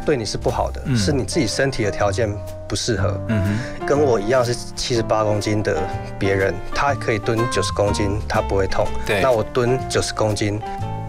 [0.04, 0.96] 对你是不好的，嗯。
[0.96, 2.28] 是你自己身体的条件
[2.68, 3.20] 不适合。
[3.28, 5.76] 嗯跟我一样是七十八公斤的
[6.18, 8.86] 别人，他可以蹲九十公斤，他不会痛。
[9.06, 9.20] 对。
[9.20, 10.60] 那我蹲九十公斤，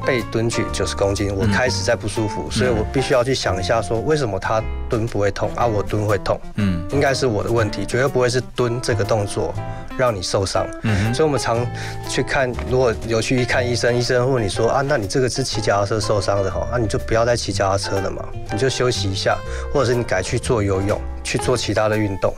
[0.05, 1.51] 被蹲举九十公斤，我嗯。
[1.51, 4.61] 开始在不舒服，所以我必须要去想一下，说为什么他
[4.95, 6.39] 蹲不会痛啊，我蹲会痛？
[6.55, 9.53] 嗯应该是我的问题，绝对不会是蹲这个动作
[9.97, 10.65] 让你受伤。
[10.83, 11.67] 嗯所以我们常
[12.07, 19.37] 去看，如果有去看医生，医生问你说啊，那你这个是骑脚踏车受伤的哈，那、你就不要再骑脚踏车了嘛，你就休息一下，
[19.73, 22.33] 或者是你改去做游泳，去做其他的运动。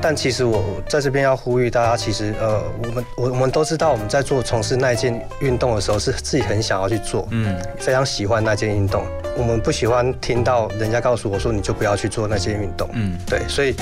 [0.00, 9.04] 但其实我我在这边要呼吁大家，其实呃，我们我我们都知道我们在做从事那件运动的时候，是自己很想要去做，嗯非常喜欢那件运动。
[9.38, 12.90] 我们不喜欢听到人家告诉我说你就不要去做那些运动。
[12.92, 13.74] 嗯对，所以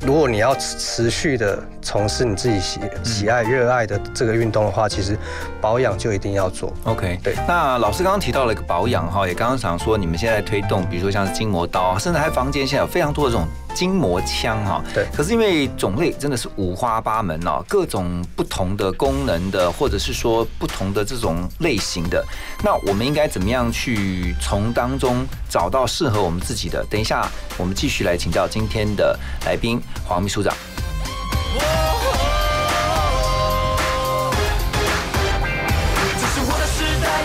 [0.00, 5.16] 如果你要持持续的从事你自己喜喜爱、热爱的这个运动的话，其实
[5.60, 6.72] 保养就一定要做。
[6.84, 7.20] ，OK。
[7.22, 14.82] 对那老师刚刚提到了一个保养哈，也刚刚想说你们现在推动，比如说像是筋膜刀，甚至还房间现在有非常多的这种筋膜枪哈。
[14.94, 22.24] 对可是因为种类真的是五花八门哦，各种不同的功能的，或者是说不同的这种类型的，
[22.62, 26.84] 那我们应该怎么样去从当中找到适合我们自己的？
[26.90, 30.54] 等一下，我们继续来请教今天的来宾黄秘书长。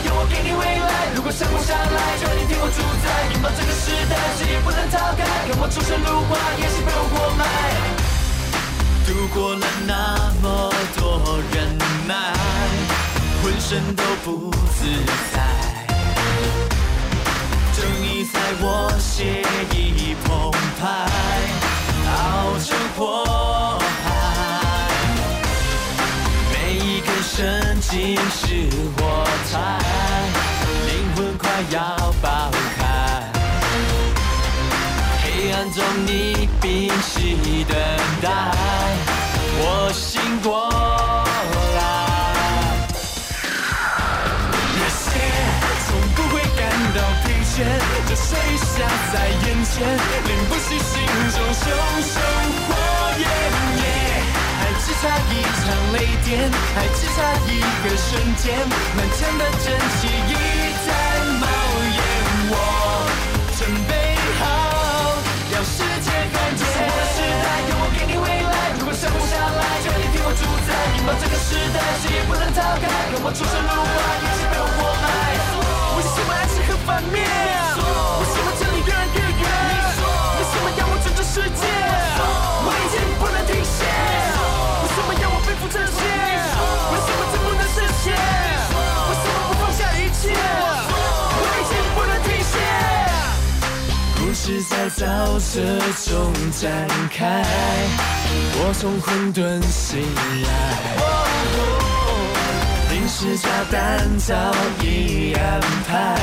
[0.06, 1.10] 有我给你未来。
[1.16, 3.06] 如果生活下来，就你听我主宰。
[3.34, 5.24] 拥抱这个时代，谁也不能逃开。
[5.48, 7.44] 看我出神入化，也是被我活埋。
[9.08, 10.46] 度过了那么
[10.98, 12.14] 多忍耐，
[13.42, 14.86] 浑身都不自
[15.34, 15.36] 在。
[17.74, 20.84] 正义在我血液澎湃，
[22.12, 23.02] 熬成火
[27.90, 29.56] 神经是火柴，
[30.88, 31.78] 灵魂快要
[32.22, 32.80] 爆开。
[35.24, 37.78] 黑暗中你屏息等
[38.22, 38.30] 待，
[39.60, 40.68] 我醒过
[41.78, 41.80] 来。
[44.76, 45.06] 那些
[45.88, 46.60] 从不会感
[46.94, 47.56] 到疲倦，
[48.10, 49.76] 这水下在眼前，
[50.26, 50.94] 淋不熄心
[51.32, 51.64] 中熊
[52.04, 52.27] 熊。
[55.00, 58.58] 差一场雷电，还只差一个瞬间，
[58.98, 60.34] 满腔的真气已
[60.86, 60.90] 在
[61.38, 61.46] 冒
[61.94, 62.02] 烟。
[62.50, 62.54] 我
[63.58, 64.42] 准备好，
[65.54, 66.66] 让世界看见。
[66.66, 68.74] 我的时代，有我给你未来。
[68.80, 70.74] 如果生活下来，就你听我主宰。
[70.98, 72.90] 拥抱这个时代，谁也不能逃开。
[73.14, 75.06] 看我出神入化，也是被我活埋。
[75.94, 77.67] 为什么爱是很反面？
[94.48, 95.60] 是在沼泽
[96.06, 97.44] 中展开，
[98.56, 100.00] 我从混沌醒
[100.48, 100.50] 来。
[102.90, 104.34] 临时炸弹早
[104.82, 106.16] 已安排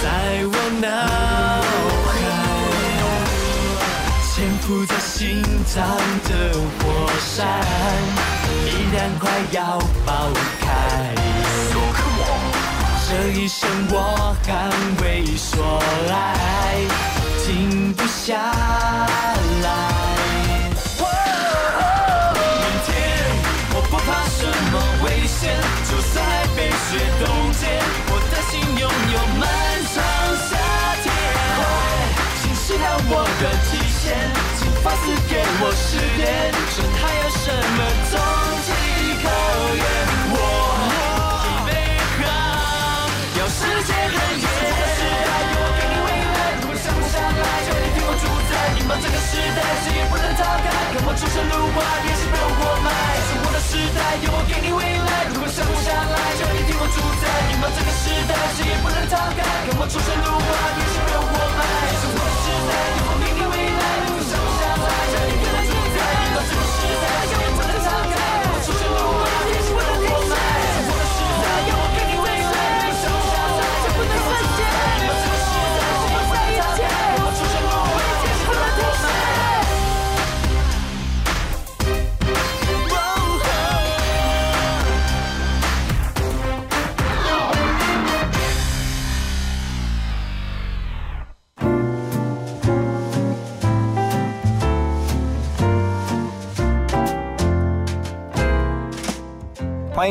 [0.00, 0.04] 在
[0.46, 0.88] 我脑
[2.08, 2.16] 海，
[4.32, 5.76] 潜伏在心脏
[6.24, 6.30] 的
[6.78, 6.82] 火
[7.20, 7.44] 山，
[8.64, 10.10] 依然快要爆
[10.62, 10.64] 开。
[13.10, 14.48] 这一生我捍
[15.02, 16.14] 卫所来，
[17.50, 19.68] 停不下来。
[22.38, 22.88] 明天
[23.74, 25.58] 我不怕什么危险，
[25.90, 26.16] 就在
[26.54, 26.86] 被雪
[27.18, 27.26] 冻
[27.58, 27.66] 结，
[28.06, 29.42] 我的心拥有漫
[29.90, 29.98] 长
[30.46, 30.48] 夏
[31.02, 31.10] 天。
[31.56, 31.60] 快
[32.40, 34.14] 请试探我的极限，
[34.56, 37.78] 请放肆给我十点，这还有什么
[38.12, 38.14] 终
[38.62, 38.70] 极
[51.10, 52.88] 我出神入化，也是被我活埋。
[53.26, 57.26] 是我的时代，由我给你未来，如果想不下来，就得替我主宰。
[57.50, 59.42] 拥抱这个时代，谁也不能逃开。
[59.42, 61.66] 看我出神入化，也是被我活埋。
[61.98, 63.69] 是我的时代，由我给你未来，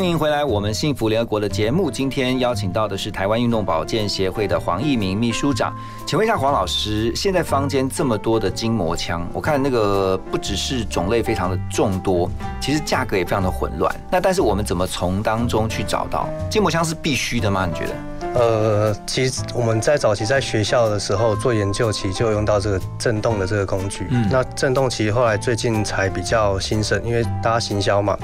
[0.09, 1.91] 迎回来，我们幸福联合国的节目。
[1.91, 5.75] 今天邀请到的是台湾运动保健协会的黄义明秘书长。
[6.07, 12.29] 请问一下黄老师，现在坊间这么多的筋膜枪，我看那个不只是种类非常的众多，
[12.59, 13.93] 其实价格也非常的混乱。
[14.09, 17.65] 那但是我们怎么从当中去找到筋膜枪是必须的吗？
[17.65, 17.93] 你觉得？
[18.35, 24.07] 呃，其实我们在早期在学校的时候做研究，其实就用到这个震动的这个工具。
[24.11, 28.17] 嗯那震动其实后来最近才比较兴盛，因为大家行销嘛，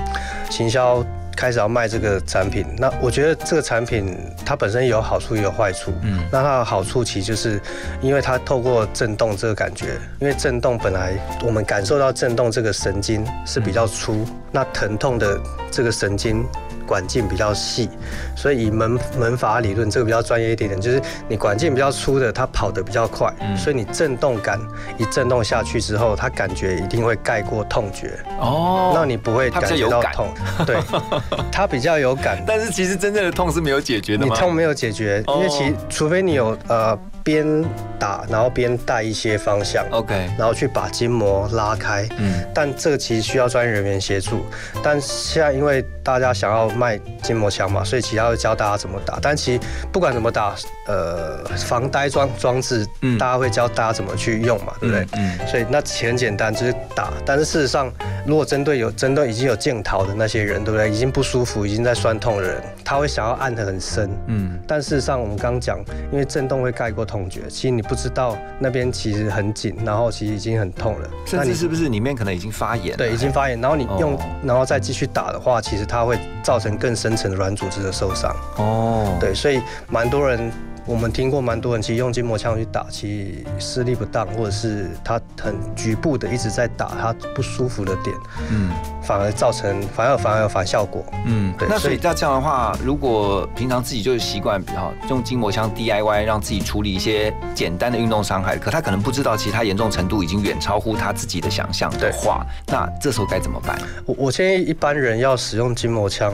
[0.49, 1.03] 行销
[1.35, 2.65] 开始要卖这个产品。
[2.77, 4.15] 那我觉得这个产品
[4.45, 5.93] 它本身有好处也有坏处。
[6.01, 7.59] 嗯那它的好处其实就是
[8.01, 11.13] 因为它透过震动这个感觉，因为震动本来
[11.43, 16.45] 我们感受到震动这个神经是比较粗，那疼痛的这个神经。
[16.85, 17.89] 管径比较细，
[18.35, 24.59] 所以以门门阀理论，这个比较专业一点点，就是你管径比较粗的，它跑得比较快，所以你震动感
[24.97, 28.91] 一震动下去之后，它感觉一定会盖过痛觉，哦。
[28.95, 30.33] 那你不会感觉到痛，
[30.65, 30.77] 对，
[31.51, 34.33] 它比较有感，但是其实真正的痛是没有解决的吗？
[34.33, 35.73] 你痛没有解决，因为其哦。
[35.89, 37.65] 除非你有呃边
[37.97, 44.45] 打然后边带一些方向，OK，然后去把筋膜拉开，嗯，但这个其实需要专业人员协助。
[44.83, 49.17] 但现在因为大家想要卖筋膜枪嘛，所以其他会教大家怎么打。
[49.19, 49.59] 但其实
[49.91, 50.55] 不管怎么打，
[50.87, 55.07] 呃，防呆装装置，嗯大家会教大家怎么去用嘛，对不对？
[55.13, 57.11] 嗯所以那很简单，就是打。
[57.25, 57.91] 但是事实上，
[58.25, 60.89] 如果针对有针对已经有健逃的那些人，对不对？
[60.89, 64.09] 已经不舒服，已经在酸痛的人，他会想要按得很深。
[64.27, 65.79] 嗯，但事实上，我们刚刚讲，
[66.11, 71.09] 因为震动会盖过痛觉，其实你不知道那边其实很紧，然后其实已经很痛了。
[71.25, 72.95] 甚那你至是不是里面可能已经发炎？
[72.95, 78.35] 对，已经发炎，然后你用，哦然后再继续打的话，其实它会造成更深层的软组织的受伤。
[78.57, 80.51] 哦，对，所以蛮多人，
[80.85, 88.15] 我们听过蛮多人其实用筋膜枪去打，其实施力不当，或者是他很局部的一直在打他不舒服的点，
[88.51, 88.69] 嗯
[89.01, 91.03] 反而造成反而反而有反效果。
[91.25, 103.79] 嗯，对那所以那这样的话，如果平常自己就是习惯比较用筋膜枪 DIY 让自己处理一些简单的运动伤害，可他可能不知道，其实他严重程度已经远超乎他自己的想象的对话，那这时候该怎么办？
[104.05, 106.33] 我我建议一般人要使用筋膜枪，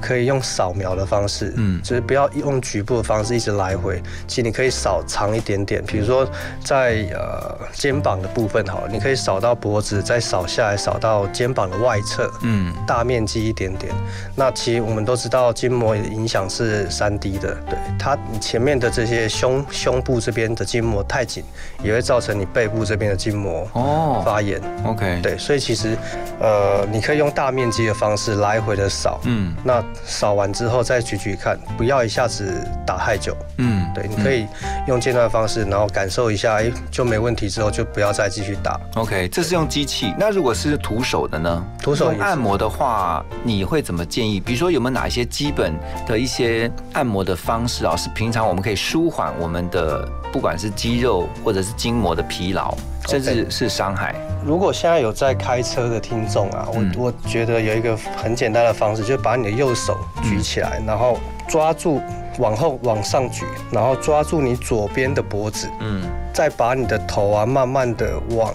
[0.00, 3.87] 可以用扫描的方式，嗯嗯，就是不要用局部的方式一直来回。
[4.26, 6.28] 其实你可以扫长一点点，比如说
[6.64, 13.92] 在呃肩膀的部分好了，你可以扫到脖子，再扫下来扫到肩膀的外侧，嗯大面积一点点。
[14.34, 21.44] 那其实我们都知道筋膜影响是三 D 的，对它前面的这些胸胸部这边的筋膜太紧，
[21.82, 24.60] 也会造成你背部这边的筋膜哦发炎。
[24.84, 25.96] ，OK，，对，所以其实，
[26.40, 33.36] 呃，你可以用大面积的方式来回的扫，嗯那扫完之后再举举看，不要一下子打太久。
[33.58, 34.46] 嗯，对，你可以
[34.86, 38.78] 用间断方式，然后感受一下，哎，就没问题之后就不要再继续打。
[38.94, 40.14] OK，这是用机器。
[40.18, 41.64] 那如果是徒手的呢？
[41.82, 44.40] 徒手按摩的话，你会怎么建议？
[44.40, 45.74] 比如说有没有哪一些基本
[46.06, 52.74] 的一些按摩的方式啊，是平常我们可以舒缓我们的不管是肌肉或者是筋膜的疲劳，
[53.08, 54.14] 甚至是伤害？
[54.44, 61.18] 如果现在有在开车的听众啊，嗯我我觉得有一个很简单的方式，就是把你的右手举起来，然后
[61.48, 62.00] 抓住
[62.38, 68.54] 往后往上举，然后抓住你左边的脖子，嗯再把你的头啊慢慢的往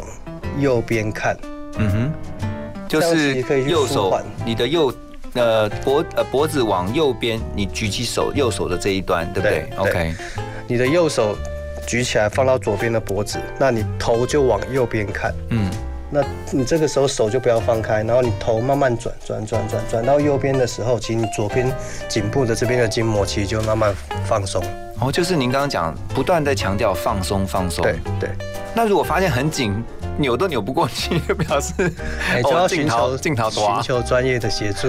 [0.59, 1.35] 右边看。
[1.77, 2.13] 嗯哼，
[2.87, 4.93] 就是右手你的右。
[5.35, 10.13] 呃脖呃脖子往右边，你举起手右手的这一端，对不对对 o k
[10.67, 11.35] 你的右手
[11.87, 15.33] 举起来放到左边的脖子，那你头就往右边看。
[15.49, 15.71] 嗯，
[16.13, 21.69] 那你这个时候手就不要放开，然后你头慢慢转转转转转到右边的时候，其实你左边
[22.07, 23.93] 颈部的这边的筋膜其实就慢慢
[24.25, 24.63] 放松。
[24.99, 27.83] 哦，就是您刚刚讲，不断在强调放松放松。
[27.83, 28.29] 对对，
[28.75, 29.83] 那如果发现很紧，
[30.17, 33.63] 扭都扭不过去，就表示你就要寻求镜头寻。
[33.81, 34.87] 求专业的协助。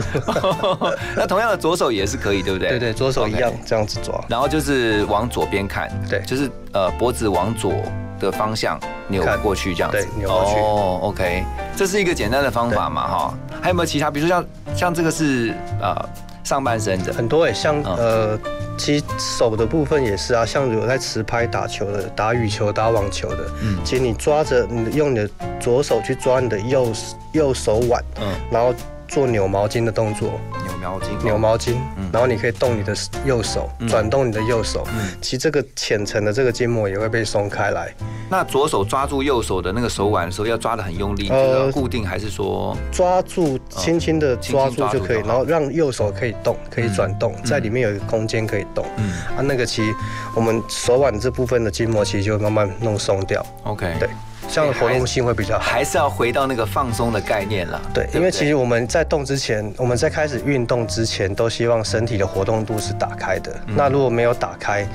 [1.16, 2.68] 那同样的左手也是可以，对不对？
[2.68, 4.22] 对对，左手一样这样子抓。
[4.28, 7.72] 然后就是往左边看，对就是呃脖子往左
[8.18, 10.58] 的方向扭过去这样子，对扭过去。
[10.58, 11.44] 哦，OK，
[11.76, 13.34] 这是一个简单的方法嘛，哈。
[13.60, 14.10] 还有没有其他？
[14.10, 14.46] 比如说像
[14.76, 15.96] 像这个是呃
[16.42, 17.96] 上半身的，很多诶，像嗯。
[17.96, 18.38] 呃，
[18.76, 23.78] 其实手的部分也是啊，像有在持拍打球的、打羽球、打网球的，嗯。
[23.84, 26.92] 其实你抓着你用你的左手去抓你的右
[27.32, 28.74] 右手腕，嗯，然后
[29.14, 32.92] 做扭毛巾的动作，扭毛巾，扭毛巾嗯，然后你可以动你的
[33.24, 35.16] 右手，转动你的右手，嗯。
[35.22, 37.94] 其实这个浅层的这个筋膜也会被松开来。
[38.28, 48.84] 那左手抓住右手的那个手腕的时候，要抓得很用力，这呃个固定还是说，抓住，轻轻的抓住就可以，然后让右手可以动，可以转动，在里面有一个空间可以动。
[48.96, 49.12] 嗯。
[49.36, 49.94] 啊，那个其实
[50.34, 54.08] 我们手腕这部分的筋膜其实就会慢慢弄松掉，，OK，对，
[54.54, 55.64] 这样的活动性会比较好。
[55.64, 57.82] 还是要回到那个放松的概念了。
[57.92, 63.50] 对，因为其实我们在动之前，我们在开始运动之前，都希望身体的活动度是打开的。
[63.66, 64.86] 嗯那如果没有打开，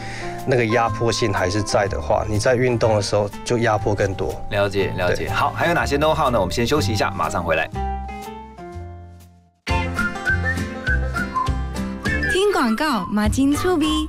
[0.45, 4.33] 那个压迫性还是在的话，你在运动的时候就压迫更多。
[4.51, 5.29] 了解了解。
[5.29, 6.39] 好，还有哪些 know how 呢？
[6.39, 7.69] 我们先休息一下，马上回来。
[12.31, 14.07] 听广告，马金醋逼。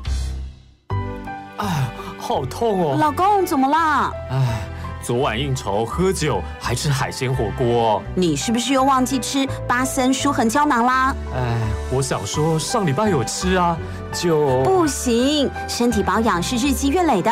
[1.57, 1.91] 啊，
[2.21, 2.97] 好痛哦！
[3.01, 4.13] 老公怎么啦？
[4.31, 4.60] 哎，
[5.03, 8.03] 昨晚应酬喝酒，还吃海鲜火锅。
[8.15, 11.15] 你是不是又忘记吃巴森舒痕胶囊啦？
[11.35, 11.57] 哎，
[11.91, 13.77] 我想说上礼拜有吃啊，
[14.13, 17.31] 就不行，身体保养是日积月累的。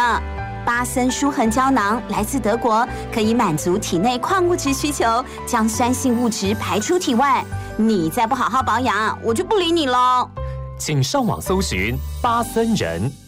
[0.65, 7.45] 巴森舒痕胶囊来自德国，可以满足体内矿物质需求，将酸性物质排出体外。
[7.77, 10.29] 你再不好好保养，我就不理你喽。
[10.79, 13.28] 请上网搜寻巴森人。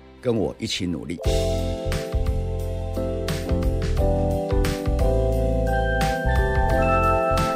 [0.21, 1.17] 跟我一起努力。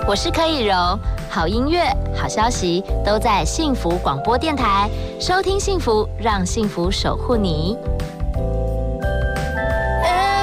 [0.07, 0.99] 我是柯以柔，
[1.29, 1.81] 好音乐、
[2.15, 4.89] 好消息都在幸福广播电台，
[5.19, 7.77] 收听幸福，让幸福守护你。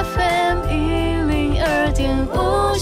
[0.04, 0.74] FM 一
[1.30, 2.76] 零二点五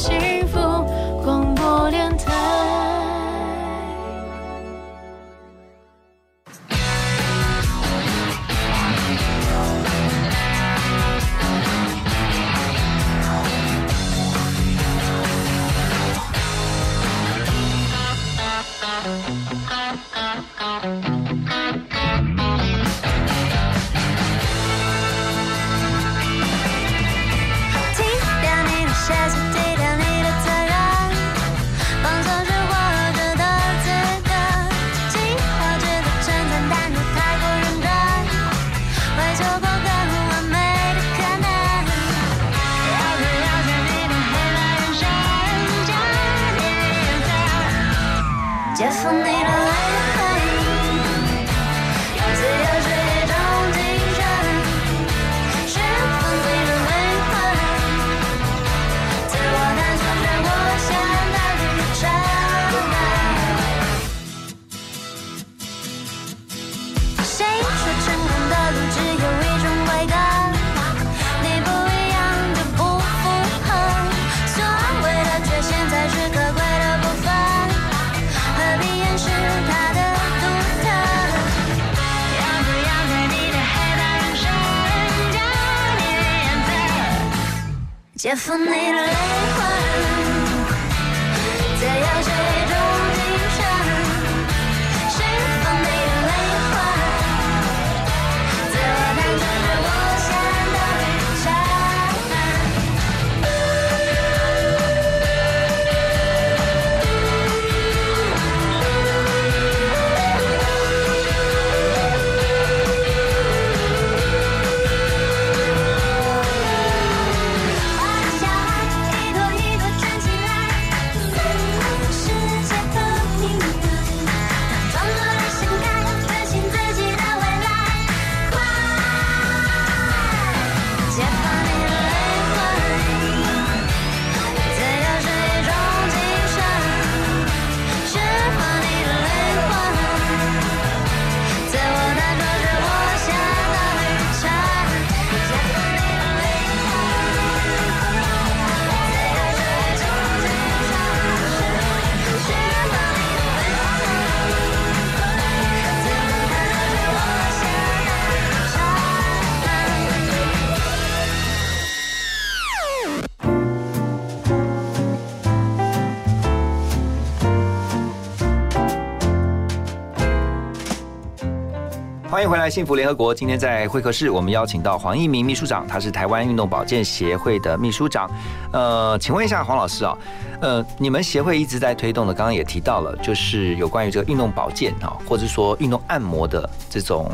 [172.61, 173.35] 来，幸福联合国。
[173.35, 178.31] 今天在会客室，我们邀请到黄一鸣秘书长，他是台湾运动保健协会的秘书长。
[178.71, 180.15] 呃，请问一下黄老师啊，
[180.61, 187.31] 呃，你们协会一直在推动的，刚刚也提到了，就是有关于这个运动保健啊，或者说运动按摩的这种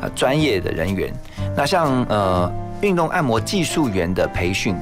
[0.00, 1.14] 呃专业的人员。
[1.56, 4.74] 那像呃运动按摩技术员的培训。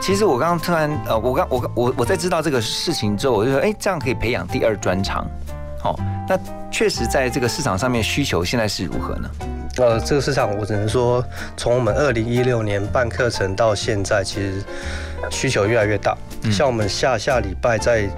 [0.00, 5.26] 其实我刚刚突然呃，我刚我我我在知道这个事情之后，我就说，哎，这样可以培养第二专长。
[5.82, 6.38] 好、那
[6.70, 9.28] 确实在这个市场上面需求现在是如何呢？
[9.78, 11.24] 呃，这个市场我只能说，
[11.56, 14.62] 从我们二零一六年办课程到现在，其实
[15.30, 16.16] 需求越来越大。
[16.52, 18.08] 像我们下下礼拜在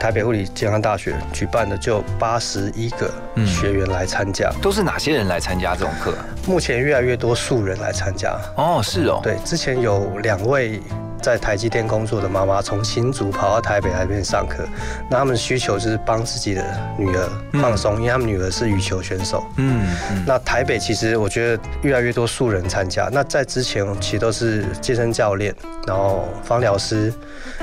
[0.00, 3.10] 台北护理健康大学举办的，就八十一个
[3.46, 4.50] 学员来参加。
[4.60, 6.14] 都是哪些人来参加这种课？
[6.48, 8.36] 目前越来越多素人来参加。
[8.56, 9.20] 哦，是哦。
[9.22, 10.80] 对，之前有两位
[11.24, 14.62] 在台积电工作的妈妈从新竹跑到台北来这边上课，
[15.08, 16.62] 那他们需求就是帮自己的
[16.98, 19.42] 女儿放松，因为他们女儿是羽球选手。
[19.56, 19.86] 嗯
[20.26, 25.54] 那台北其实我觉得越来越多素人参加，那在之前其实都是健身教练，
[25.86, 27.10] 然后芳疗师、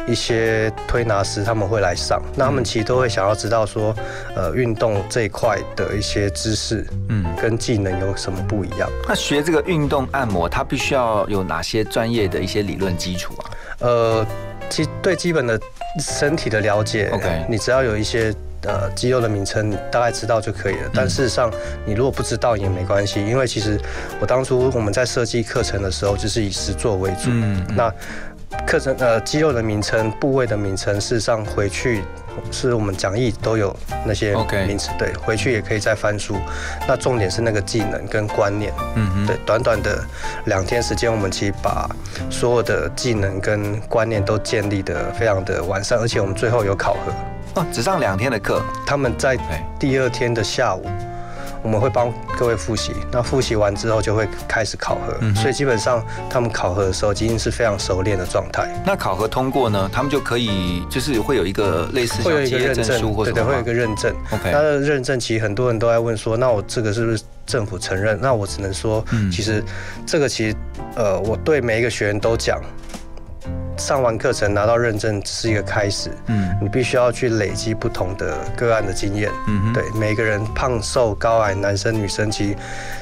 [0.08, 3.96] 一些推拿师他们会来上，那他们其实都会想要知道说，
[4.36, 8.90] 呃，运动这一块的一些知识，嗯，跟技能有什么不一样？
[9.08, 13.52] 那学这个运动按摩，它必须要有哪些专业的一些理论基础啊？
[13.80, 14.28] 呃，
[14.70, 15.60] 其对基本的
[16.00, 18.34] 身体的了解 OK 你只要有一些。
[18.64, 20.92] 呃，肌肉的名称你大概知道就可以了。
[20.94, 21.52] 但事实上，
[21.84, 23.76] 你如果不知道也没关系，因为其实
[24.20, 27.32] 我当初我们在设计课程的时候，就是以实作为主。
[27.32, 27.92] 嗯那
[28.68, 32.04] 课程呃肌肉的名称、部位的名称，事实上回去
[32.52, 33.76] 是我们讲义都有
[34.06, 34.34] 那些
[34.66, 36.36] 名词对，回去也可以再翻书。
[36.88, 38.72] 那重点是那个技能跟观念。
[38.96, 40.04] 嗯哼对，短短的
[40.46, 41.90] 两天时间，我们其实把
[42.30, 47.62] 所有的技能跟观念都建立的非常的完善，而且我们最后有考核。
[47.62, 49.38] 哦，只上两天的课，他们在
[49.78, 50.86] 第二天的下午，
[51.64, 52.94] 我们会帮各位复习。
[53.12, 58.68] 那复习完之后就会开始考核，嗯所以基本上他们考核的时候已经是非常熟练的状态。
[58.86, 64.16] 那考核通过呢，他们就可以就是会有一个类似会有一个认证证书，或对对，什么吗会有一个认证。
[64.32, 68.20] OK 那的认证其实很多人都在问说，那我这个是不是政府承认？
[68.22, 69.64] 那我只能说，嗯其实
[70.06, 70.56] 这个其实
[70.96, 72.62] 呃，我对每一个学员都讲。
[73.82, 76.56] 上完课程拿到认证只是一个开始，嗯。
[76.62, 82.56] 你必须要去累积不同的个案的经验，嗯对每个人胖瘦高矮男生女生其实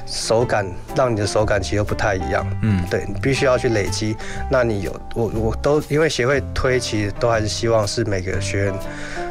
[0.05, 0.65] 手感
[0.95, 2.81] 让你的手感其实都不太一样，嗯。
[2.89, 4.15] 对你必须要去累积。
[4.49, 8.73] 那你有我我都因为协会推，其实都还是希望是每个学员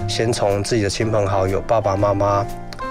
[0.07, 2.47] 先从自己的亲朋好友、爸爸妈妈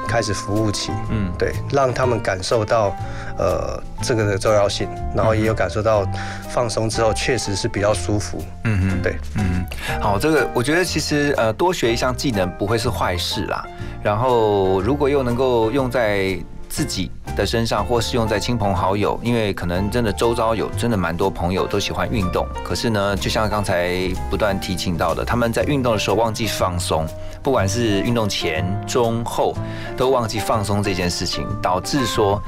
[0.08, 1.32] 开始服务起，嗯。
[1.38, 2.96] 对，让他们感受到
[3.38, 6.04] 呃这个的重要性，然后也有感受到
[6.50, 9.64] 放松之后确实是比较舒服，嗯嗯，对，嗯，
[10.02, 13.64] 好，这个我觉得其实呃多学一项技能不会是坏事啦。
[14.02, 16.36] 然后如果又能够用在
[16.78, 23.98] 自己的身上，或是用在亲朋好友，因为可能真的周遭有真的蛮多朋友都喜欢运动，可是呢，就像刚才
[24.30, 27.04] 不断提醒到的，他们在运动的时候忘记放松，
[27.42, 29.56] 不管是运动前、中、后，
[29.98, 32.40] 都忘记放松这件事情，导致说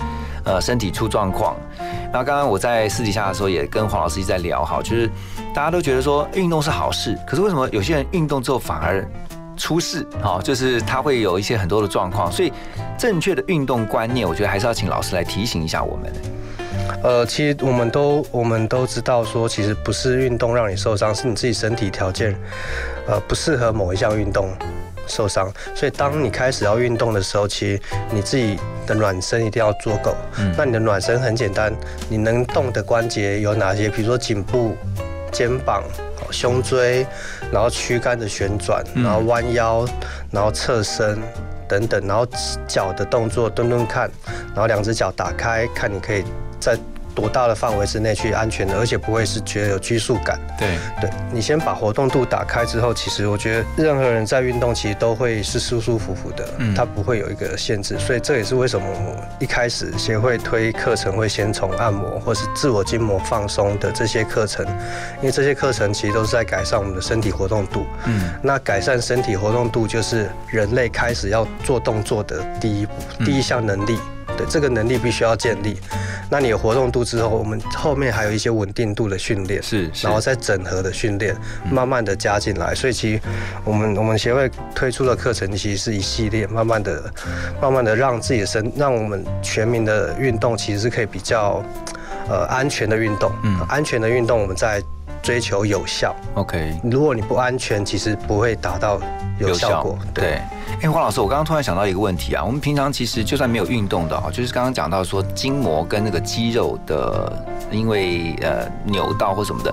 [0.43, 1.55] 呃身体出状况。
[2.13, 5.09] 那刚刚我在私底下的时候也跟黄老师一直在聊，哈，就是
[5.55, 9.03] 大家都觉得说运动是好事，可是为什么有些人运动之后反而
[9.59, 10.03] 出事？
[10.21, 12.51] 好，就是他会有一些很多的状况，所以
[12.97, 16.11] 正确的运动观念，我觉得还是要请老师来提醒一下我们。
[17.03, 22.35] 呃，其实我们都我们都知道说，其实不是运动让你受伤，是你自己身体条件，
[23.07, 24.49] 呃，不适合某一项运动
[25.05, 25.51] 受伤。
[25.75, 27.81] 所以当你开始要运动的时候，其实
[28.11, 28.57] 你自己
[28.87, 30.15] 的暖身一定要做够。
[30.39, 31.71] 嗯那你的暖身很简单，
[32.09, 33.87] 你能动的关节有哪些？
[33.87, 34.75] 比如说颈部、
[35.31, 35.83] 肩膀、
[36.21, 37.05] 哦胸椎，
[37.51, 39.85] 然后躯干的旋转，嗯然后弯腰，
[40.31, 41.17] 然后侧身。
[41.69, 42.25] 等等，然后
[42.67, 44.09] 脚的动作蹲蹲看，
[44.47, 46.23] 然后两只脚打开，看你可以
[46.59, 46.75] 在
[47.15, 50.39] 多大的范围之内去安全的，而且不会是觉得有拘束感。
[50.57, 64.65] 对对你先把活动度打开之后，其实我觉得任何人在运动其实都会是舒舒服服的，嗯它不会有一个限制，所以这也是为什么我一开始协会推课程会先从按摩或是自我筋膜放松的这些课程，
[65.19, 67.85] 因为这些课程其实都是在改善我们的身体活动度。
[68.05, 73.99] 嗯那改善身体活动度就是人类开始要做动作的第一步，嗯第一项能力。
[74.37, 75.77] 对，这个能力必须要建立。
[76.29, 81.35] 那你有活动度之后，我们后面还有一些稳定度的训练，是，然后再整合的训练，
[81.71, 82.75] 慢慢的加进来。
[82.75, 83.21] 所以其实
[83.63, 87.11] 我们我们协会推出的课程其实是一系列，慢慢的、
[87.61, 91.63] 慢慢的让自己的身，让我们全民的运动其实是可以比较
[92.29, 93.31] 呃安全的运动。
[93.43, 94.81] 嗯，安全的运动我们在
[95.29, 96.15] 追求有效。
[96.33, 98.99] OK，如果你不安全，其实不会达到
[99.37, 99.95] 有效果。
[100.11, 100.41] 对，
[100.81, 107.31] 哎，黄老师，我刚刚突然想到一个问题啊，我们平常其实就算没有运动的啊，就是刚刚讲到说筋膜跟那个肌肉的，
[107.69, 109.71] 因为呃扭到或什么的，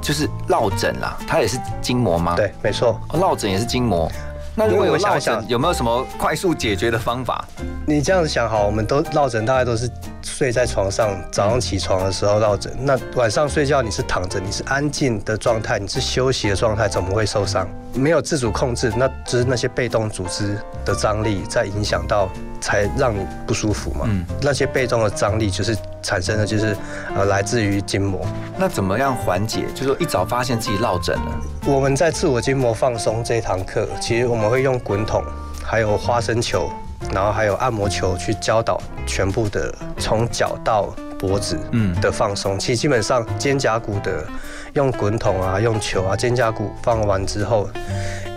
[0.00, 2.36] 就是落枕啦，它也是筋膜吗？
[2.36, 4.08] 对，没错，落枕也是筋膜。
[4.54, 7.44] 那如果有落枕想，有没有什么快速解决的方法？
[7.84, 9.90] 你这样子想好，我们都落枕，大概都是
[10.24, 12.72] 睡在床上，早上起床的时候落枕。
[12.80, 17.68] 那晚上睡觉你是躺着，你是安静的状态，你是休息的状态，怎么会受伤？
[17.94, 22.28] 没有自主控制，那只是那些被动组织的张力在影响到，
[22.60, 24.06] 才让你不舒服嘛。
[24.08, 26.76] 嗯那些被动的张力就是产生的，就是
[27.14, 28.26] 呃来自于筋膜。
[28.58, 29.66] 那怎么样缓解？
[29.74, 35.22] 就是说一早发现自己落枕了，我们在自我筋膜放松这堂课，其实我们会用滚筒，
[35.62, 36.68] 还有花生球，
[37.12, 42.58] 然后还有按摩球去教导全部的从脚到脖子嗯的放松。
[42.58, 44.26] 其实基本上肩胛骨的
[44.74, 47.68] 用滚筒啊、用球啊，肩胛骨放完之后，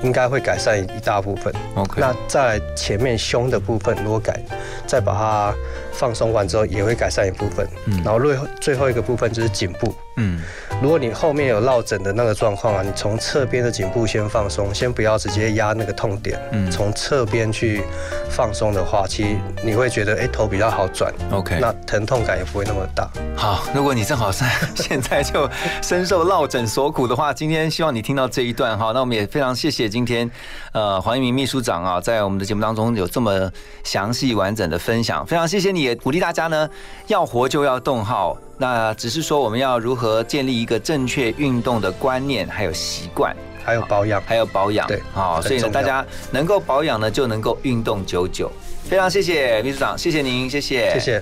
[0.01, 1.53] 应该会改善一大部分。
[1.75, 4.39] OK 那在前面胸的部分，如果改
[4.85, 5.53] 再把它
[5.91, 7.67] 放松完之后，也会改善一部分。
[7.85, 9.93] 嗯然后最后最后一个部分就是颈部。
[10.19, 10.41] 嗯
[10.81, 17.81] 如果你后面有落枕的那个状况啊，你从侧边的颈部先放松，先不要直接压那个痛点，嗯从侧边去
[18.29, 19.29] 放松的话，其实
[19.63, 23.09] 你会觉得哎、头比较好转，OK，那疼痛感也不会那么大。
[23.35, 25.49] 好，如果你正好在 现在就
[25.81, 28.91] 深受落枕所苦的话，今天希望你听到这一段哈。
[28.93, 30.29] 那我们也非常谢谢今天
[30.73, 33.51] 呃黄一鸣秘书长啊，在我们的节目当中有这么
[33.83, 36.69] 详细完整的分享，非常谢谢你，也鼓励大家呢
[37.07, 38.31] 要活就要动哈。
[38.57, 43.35] 那只是说我们要如何建立一个正确运动的观念还有习惯。
[43.63, 48.49] 还有保养，还有保养，对好，很所以呢，大家能够保养呢，就能够运动久久。
[48.85, 51.21] 非常谢谢秘书长，谢谢您，谢谢，谢谢。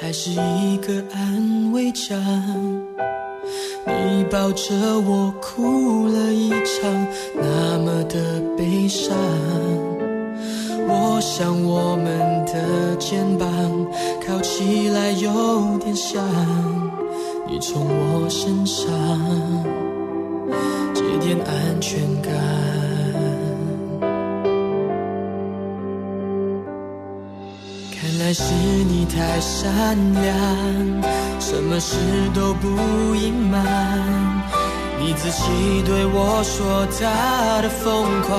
[0.00, 2.16] 还是一个安慰奖？
[3.84, 9.16] 你抱着我哭了一场，那么的悲伤。
[10.86, 13.48] 我想我们的肩膀
[14.24, 16.24] 靠起来有点像，
[17.48, 18.86] 你从我身上
[20.94, 22.67] 借点安全感。
[28.28, 30.36] 还是你太善良，
[31.40, 31.96] 什么事
[32.34, 33.64] 都不隐瞒。
[35.00, 38.38] 你仔细对我说他的疯狂，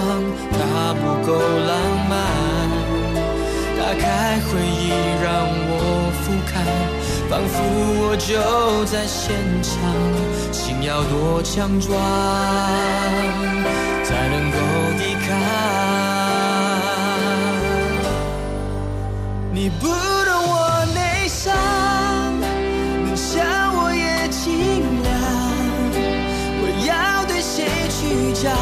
[0.51, 1.73] 他不够浪
[2.07, 2.11] 漫。
[3.79, 4.91] 打开回忆
[5.23, 5.73] 让我
[6.21, 6.53] 俯瞰，
[7.27, 7.57] 仿佛
[7.99, 9.33] 我就在现
[9.63, 9.73] 场。
[10.51, 11.97] 心要多强壮，
[14.03, 14.57] 才能够
[14.99, 16.09] 抵抗。
[19.62, 21.53] 你不懂我内伤，
[23.03, 23.43] 能笑
[23.76, 24.47] 我也尽
[25.03, 25.12] 量。
[26.62, 28.55] 我要对谁去讲？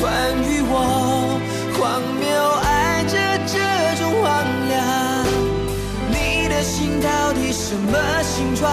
[0.00, 0.08] 关
[0.40, 1.38] 于我
[1.76, 2.24] 荒谬
[2.64, 3.12] 爱着
[3.44, 3.60] 这
[4.00, 4.24] 种荒
[4.70, 4.74] 凉。
[6.08, 7.92] 你的心到底什么
[8.22, 8.72] 形状？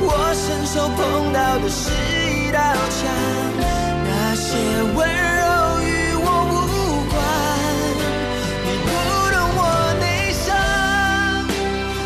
[0.00, 2.58] 我伸手碰到的是一道
[2.88, 3.12] 墙，
[4.02, 4.56] 那些
[4.96, 5.04] 温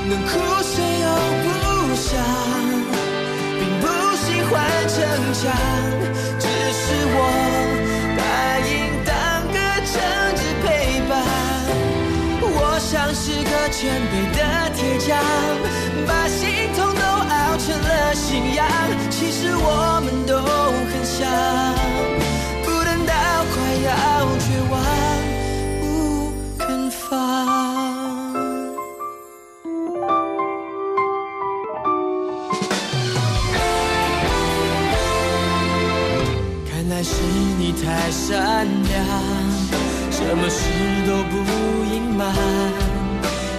[0.09, 0.31] 能哭
[0.63, 1.07] 谁又
[1.45, 1.47] 不
[1.95, 2.17] 想，
[3.59, 3.85] 并不
[4.17, 4.51] 喜欢
[4.89, 4.97] 逞
[5.35, 5.45] 强，
[6.41, 6.81] 只是
[7.13, 7.17] 我
[8.17, 8.21] 答
[8.65, 8.73] 应
[9.05, 9.13] 当
[9.53, 9.93] 个称
[10.35, 10.67] 职陪
[11.11, 11.13] 伴。
[12.41, 14.39] 我像是个谦卑的
[14.75, 15.09] 铁匠，
[16.07, 18.65] 把心痛都熬成了信仰。
[19.11, 20.33] 其实我们都
[20.89, 21.29] 很像，
[22.65, 23.13] 不等到
[23.53, 23.91] 快要
[24.39, 24.75] 绝望，
[37.85, 38.97] 太善良，
[40.11, 40.63] 什么事
[41.07, 41.35] 都不
[41.93, 42.23] 隐瞒。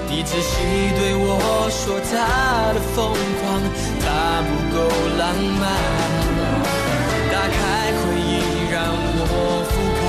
[0.09, 0.55] 你仔细
[0.97, 2.11] 对我说他
[2.73, 2.97] 的疯
[3.39, 3.43] 狂，
[4.01, 4.05] 他
[4.45, 4.77] 不够
[5.17, 5.21] 浪
[5.59, 5.63] 漫。
[7.31, 7.57] 打开
[7.93, 8.29] 回忆
[8.71, 8.75] 让
[9.21, 9.23] 我
[9.69, 10.01] 俯瞰，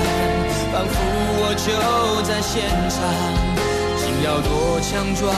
[0.72, 0.94] 仿佛
[1.42, 1.68] 我就
[2.22, 2.52] 在现
[2.90, 2.98] 场。
[3.96, 4.48] 心要多
[4.80, 5.32] 强壮，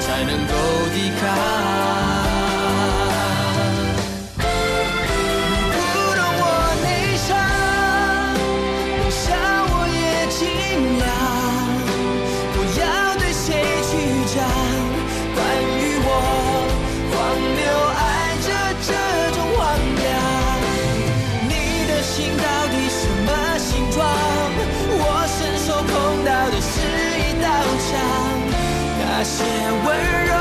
[0.00, 0.52] 才能够
[0.94, 2.23] 抵抗。
[10.78, 11.06] 亮
[12.52, 12.82] 不要
[13.18, 13.46] 对谁
[13.88, 13.92] 去
[14.34, 14.36] 讲
[15.34, 15.38] 关
[15.78, 16.08] 于我
[17.10, 17.14] 荒
[17.56, 17.58] 谬
[18.00, 18.02] 爱
[18.46, 18.48] 着
[18.82, 18.88] 这
[19.34, 19.60] 种荒
[20.02, 20.04] 凉。
[21.48, 21.52] 你
[21.88, 23.98] 的心到底什么形状？
[24.96, 25.92] 我伸手碰
[26.24, 26.72] 到的是
[27.18, 27.46] 一道
[27.84, 27.88] 墙
[29.00, 29.34] 那些
[29.84, 29.86] 温
[30.26, 30.33] 柔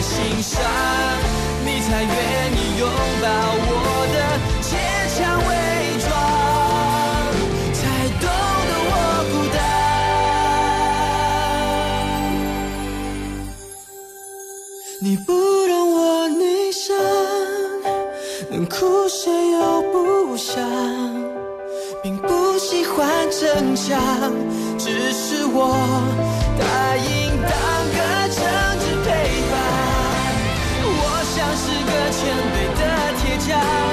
[0.00, 0.60] 心上，
[1.64, 2.10] 你才愿
[2.52, 2.88] 意拥
[3.20, 3.26] 抱
[3.62, 3.70] 我
[4.14, 4.16] 的
[4.62, 4.70] 坚
[5.14, 5.50] 强伪
[6.00, 6.10] 装，
[7.74, 7.80] 才
[8.20, 8.24] 懂
[8.66, 8.92] 得我
[9.30, 9.58] 孤单。
[15.02, 15.28] 你不
[15.66, 16.96] 懂我内伤，
[18.50, 20.56] 能哭谁又不想，
[22.02, 24.00] 并不喜欢逞强，
[24.78, 25.76] 只是我
[33.60, 33.89] love.